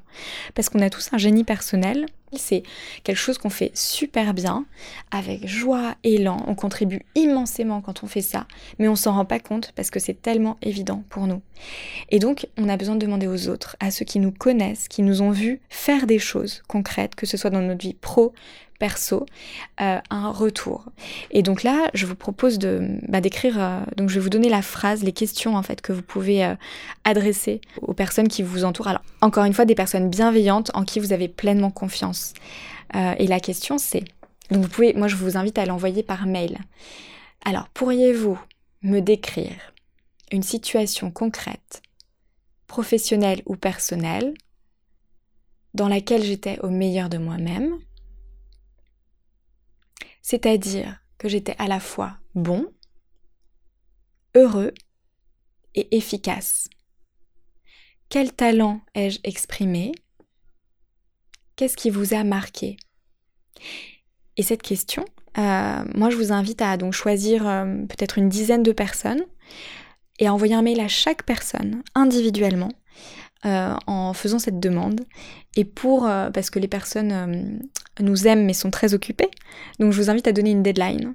Parce 0.54 0.68
qu'on 0.68 0.81
a 0.81 0.90
tous 0.90 1.09
un 1.14 1.16
génie 1.16 1.42
personnel. 1.42 2.04
C'est 2.35 2.62
quelque 3.02 3.16
chose 3.16 3.38
qu'on 3.38 3.48
fait 3.48 3.70
super 3.72 4.35
bien, 4.35 4.66
avec 5.11 5.46
joie, 5.46 5.94
élan. 6.04 6.44
On 6.46 6.54
contribue 6.54 7.00
immensément 7.14 7.81
quand 7.81 8.02
on 8.02 8.07
fait 8.07 8.20
ça, 8.20 8.46
mais 8.78 8.88
on 8.88 8.96
s'en 8.96 9.14
rend 9.14 9.24
pas 9.24 9.38
compte 9.38 9.72
parce 9.74 9.90
que 9.90 10.00
c'est 10.00 10.20
tellement 10.20 10.59
évident 10.61 11.02
pour 11.09 11.26
nous. 11.26 11.40
Et 12.11 12.18
donc, 12.18 12.46
on 12.59 12.68
a 12.68 12.76
besoin 12.76 12.96
de 12.96 13.00
demander 13.00 13.26
aux 13.26 13.48
autres, 13.48 13.74
à 13.81 13.90
ceux 13.90 14.04
qui 14.04 14.18
nous 14.18 14.33
connaissent, 14.33 14.88
qui 14.88 15.00
nous 15.00 15.22
ont 15.22 15.31
vus 15.31 15.62
faire 15.70 16.07
des 16.07 16.18
choses 16.18 16.62
concrètes, 16.68 17.14
que 17.14 17.24
ce 17.24 17.38
soit 17.38 17.48
dans 17.48 17.62
notre 17.62 17.81
vie 17.81 17.94
pro, 17.94 18.35
perso 18.78 19.26
euh, 19.80 19.98
un 20.10 20.30
retour. 20.30 20.84
Et 21.30 21.42
donc 21.42 21.62
là, 21.62 21.90
je 21.94 22.06
vous 22.06 22.14
propose 22.14 22.58
de 22.58 22.98
bah, 23.08 23.20
d'écrire. 23.20 23.56
Euh, 23.58 23.80
donc 23.96 24.08
je 24.08 24.14
vais 24.14 24.20
vous 24.20 24.30
donner 24.30 24.48
la 24.48 24.62
phrase, 24.62 25.02
les 25.02 25.12
questions 25.12 25.56
en 25.56 25.62
fait 25.62 25.80
que 25.80 25.92
vous 25.92 26.02
pouvez 26.02 26.44
euh, 26.44 26.54
adresser 27.04 27.60
aux 27.82 27.94
personnes 27.94 28.28
qui 28.28 28.42
vous 28.42 28.64
entourent. 28.64 28.88
Alors 28.88 29.02
encore 29.20 29.44
une 29.44 29.54
fois, 29.54 29.64
des 29.64 29.74
personnes 29.74 30.08
bienveillantes 30.08 30.70
en 30.74 30.84
qui 30.84 31.00
vous 31.00 31.12
avez 31.12 31.28
pleinement 31.28 31.70
confiance. 31.70 32.34
et 32.94 33.26
la 33.26 33.40
question 33.40 33.76
c'est, 33.78 34.04
donc 34.50 34.62
vous 34.62 34.68
pouvez, 34.68 34.94
moi 34.94 35.08
je 35.08 35.16
vous 35.16 35.36
invite 35.36 35.58
à 35.58 35.66
l'envoyer 35.66 36.02
par 36.02 36.26
mail. 36.26 36.58
Alors 37.44 37.68
pourriez-vous 37.68 38.38
me 38.82 39.00
décrire 39.00 39.74
une 40.30 40.42
situation 40.42 41.10
concrète, 41.10 41.82
professionnelle 42.66 43.42
ou 43.46 43.56
personnelle, 43.56 44.34
dans 45.74 45.88
laquelle 45.88 46.22
j'étais 46.22 46.58
au 46.60 46.70
meilleur 46.70 47.08
de 47.08 47.18
moi-même? 47.18 47.78
C'est-à-dire 50.28 51.00
que 51.16 51.26
j'étais 51.26 51.54
à 51.58 51.68
la 51.68 51.80
fois 51.80 52.18
bon, 52.34 52.70
heureux 54.34 54.74
et 55.74 55.96
efficace. 55.96 56.68
Quel 58.10 58.34
talent 58.34 58.82
ai-je 58.94 59.20
exprimé? 59.24 59.92
Qu'est-ce 61.56 61.78
qui 61.78 61.88
vous 61.88 62.12
a 62.12 62.24
marqué? 62.24 62.76
Et 64.36 64.42
cette 64.42 64.60
question, 64.60 65.06
euh, 65.38 65.82
moi 65.94 66.10
je 66.10 66.16
vous 66.16 66.30
invite 66.30 66.60
à 66.60 66.76
choisir 66.92 67.48
euh, 67.48 67.64
peut-être 67.86 68.18
une 68.18 68.28
dizaine 68.28 68.62
de 68.62 68.72
personnes 68.72 69.24
et 70.18 70.26
à 70.26 70.34
envoyer 70.34 70.54
un 70.54 70.62
mail 70.62 70.80
à 70.80 70.88
chaque 70.88 71.22
personne 71.22 71.82
individuellement 71.94 72.72
euh, 73.46 73.74
en 73.87 74.12
faisant 74.12 74.38
cette 74.38 74.61
demande. 74.61 75.03
Et 75.57 75.64
pour, 75.64 76.09
parce 76.33 76.51
que 76.51 76.59
les 76.59 76.68
personnes 76.68 77.61
nous 78.01 78.29
aiment 78.29 78.44
mais 78.44 78.53
sont 78.53 78.70
très 78.70 78.94
occupés. 78.94 79.31
Donc 79.81 79.92
je 79.92 80.01
vous 80.01 80.11
invite 80.11 80.29
à 80.29 80.33
donner 80.33 80.51
une 80.51 80.62
deadline 80.62 81.14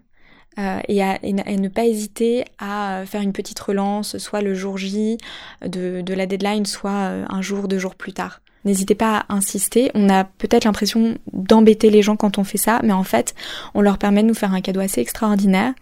euh, 0.59 0.79
et, 0.87 1.01
à, 1.01 1.17
ne 1.23 1.67
pas 1.67 1.85
hésiter 1.85 2.45
à 2.59 3.03
faire 3.05 3.21
une 3.21 3.33
petite 3.33 3.59
relance, 3.59 4.17
soit 4.17 4.41
le 4.41 4.53
jour 4.53 4.77
J 4.77 5.17
de, 5.65 6.13
la 6.13 6.25
deadline, 6.25 6.65
soit 6.65 6.91
euh, 6.91 7.25
un 7.27 7.41
jour, 7.41 7.67
deux 7.67 7.79
jours 7.79 7.95
plus 7.95 8.13
tard. 8.13 8.41
N'hésitez 8.65 8.95
pas 8.95 9.25
à 9.27 9.33
insister. 9.33 9.91
On 9.93 10.09
a 10.09 10.23
peut-être 10.23 10.63
l'impression 10.63 11.17
d'embêter 11.33 11.89
les 11.89 12.01
gens 12.01 12.15
quand 12.15 12.37
on 12.37 12.43
fait 12.43 12.57
ça, 12.57 12.79
mais 12.83 12.93
en 12.93 13.03
fait, 13.03 13.35
on 13.73 13.81
leur 13.81 13.97
permet 13.97 14.21
de 14.21 14.27
nous 14.27 14.33
faire 14.33 14.53
un 14.53 14.61
cadeau 14.61 14.79
assez 14.79 15.01
extraordinaire. 15.01 15.73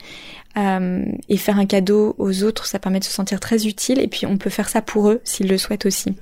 Euh, 0.58 1.06
et 1.30 1.38
faire 1.38 1.58
un 1.58 1.66
cadeau 1.66 2.14
aux 2.18 2.44
autres, 2.44 2.66
ça 2.66 2.78
permet 2.78 3.00
de 3.00 3.06
se 3.06 3.12
sentir 3.12 3.40
très 3.40 3.68
utile. 3.68 4.00
Et 4.00 4.08
puis, 4.08 4.26
on 4.26 4.38
peut 4.38 4.50
faire 4.50 4.68
ça 4.68 4.82
pour 4.82 5.10
eux 5.10 5.22
s'ils 5.24 5.48
le 5.48 5.58
souhaitent 5.58 5.86
aussi. 5.86 6.14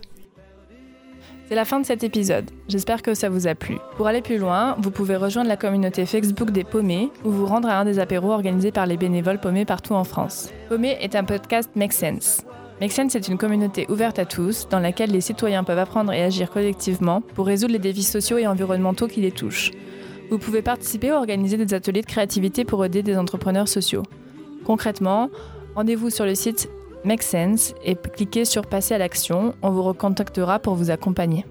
C'est 1.50 1.56
la 1.56 1.66
fin 1.66 1.80
de 1.80 1.86
cet 1.88 2.04
épisode. 2.04 2.52
J'espère 2.68 3.02
que 3.02 3.16
ça 3.16 3.28
vous 3.28 3.48
a 3.48 3.56
plu. 3.56 3.80
Pour 3.98 4.06
aller 4.06 4.22
plus 4.22 4.38
loin, 4.38 4.76
vous 4.78 4.92
pouvez 4.92 5.16
rejoindre 5.16 5.50
la 5.50 5.58
communauté 5.58 6.06
Facebook 6.06 6.52
des 6.52 6.64
Paumés 6.64 7.10
ou 7.26 7.32
vous 7.32 7.48
rendre 7.48 7.68
à 7.68 7.80
un 7.80 7.86
des 7.86 7.98
apéros 7.98 8.32
organisés 8.32 8.72
par 8.72 8.86
les 8.86 8.98
bénévoles 8.98 9.40
paumés 9.40 9.66
partout 9.66 9.96
en 9.96 10.04
France. 10.04 10.52
Paumé 10.68 10.96
est 11.02 11.16
un 11.16 11.24
podcast 11.24 11.72
Make 11.76 11.94
Sense. 11.94 12.44
Make 12.80 12.92
Sense 12.92 13.16
est 13.16 13.28
une 13.28 13.40
communauté 13.40 13.88
ouverte 13.90 14.20
à 14.20 14.26
tous 14.26 14.68
dans 14.70 14.78
laquelle 14.78 15.10
les 15.10 15.22
citoyens 15.22 15.64
peuvent 15.64 15.80
apprendre 15.80 16.14
et 16.14 16.22
agir 16.22 16.52
collectivement 16.52 17.22
pour 17.34 17.48
résoudre 17.48 17.74
les 17.74 17.80
défis 17.80 18.04
sociaux 18.04 18.38
et 18.38 18.46
environnementaux 18.46 19.08
qui 19.08 19.22
les 19.22 19.32
touchent. 19.32 19.72
Vous 20.30 20.38
pouvez 20.38 20.62
participer 20.62 21.12
ou 21.12 21.16
organiser 21.16 21.58
des 21.58 21.74
ateliers 21.74 22.02
de 22.02 22.06
créativité 22.06 22.64
pour 22.64 22.86
aider 22.86 23.02
des 23.02 23.18
entrepreneurs 23.18 23.68
sociaux. 23.68 24.04
Concrètement, 24.66 25.32
rendez-vous 25.74 26.12
sur 26.12 26.26
le 26.26 26.36
site 26.36 26.70
Make 27.04 27.24
Sense 27.24 27.74
et 27.84 27.96
cliquez 27.96 28.46
sur 28.46 28.66
Passer 28.66 28.94
à 28.94 28.98
l'action. 28.98 29.56
On 29.62 29.72
vous 29.72 29.84
recontactera 29.84 30.60
pour 30.60 30.76
vous 30.76 30.92
accompagner. 30.92 31.46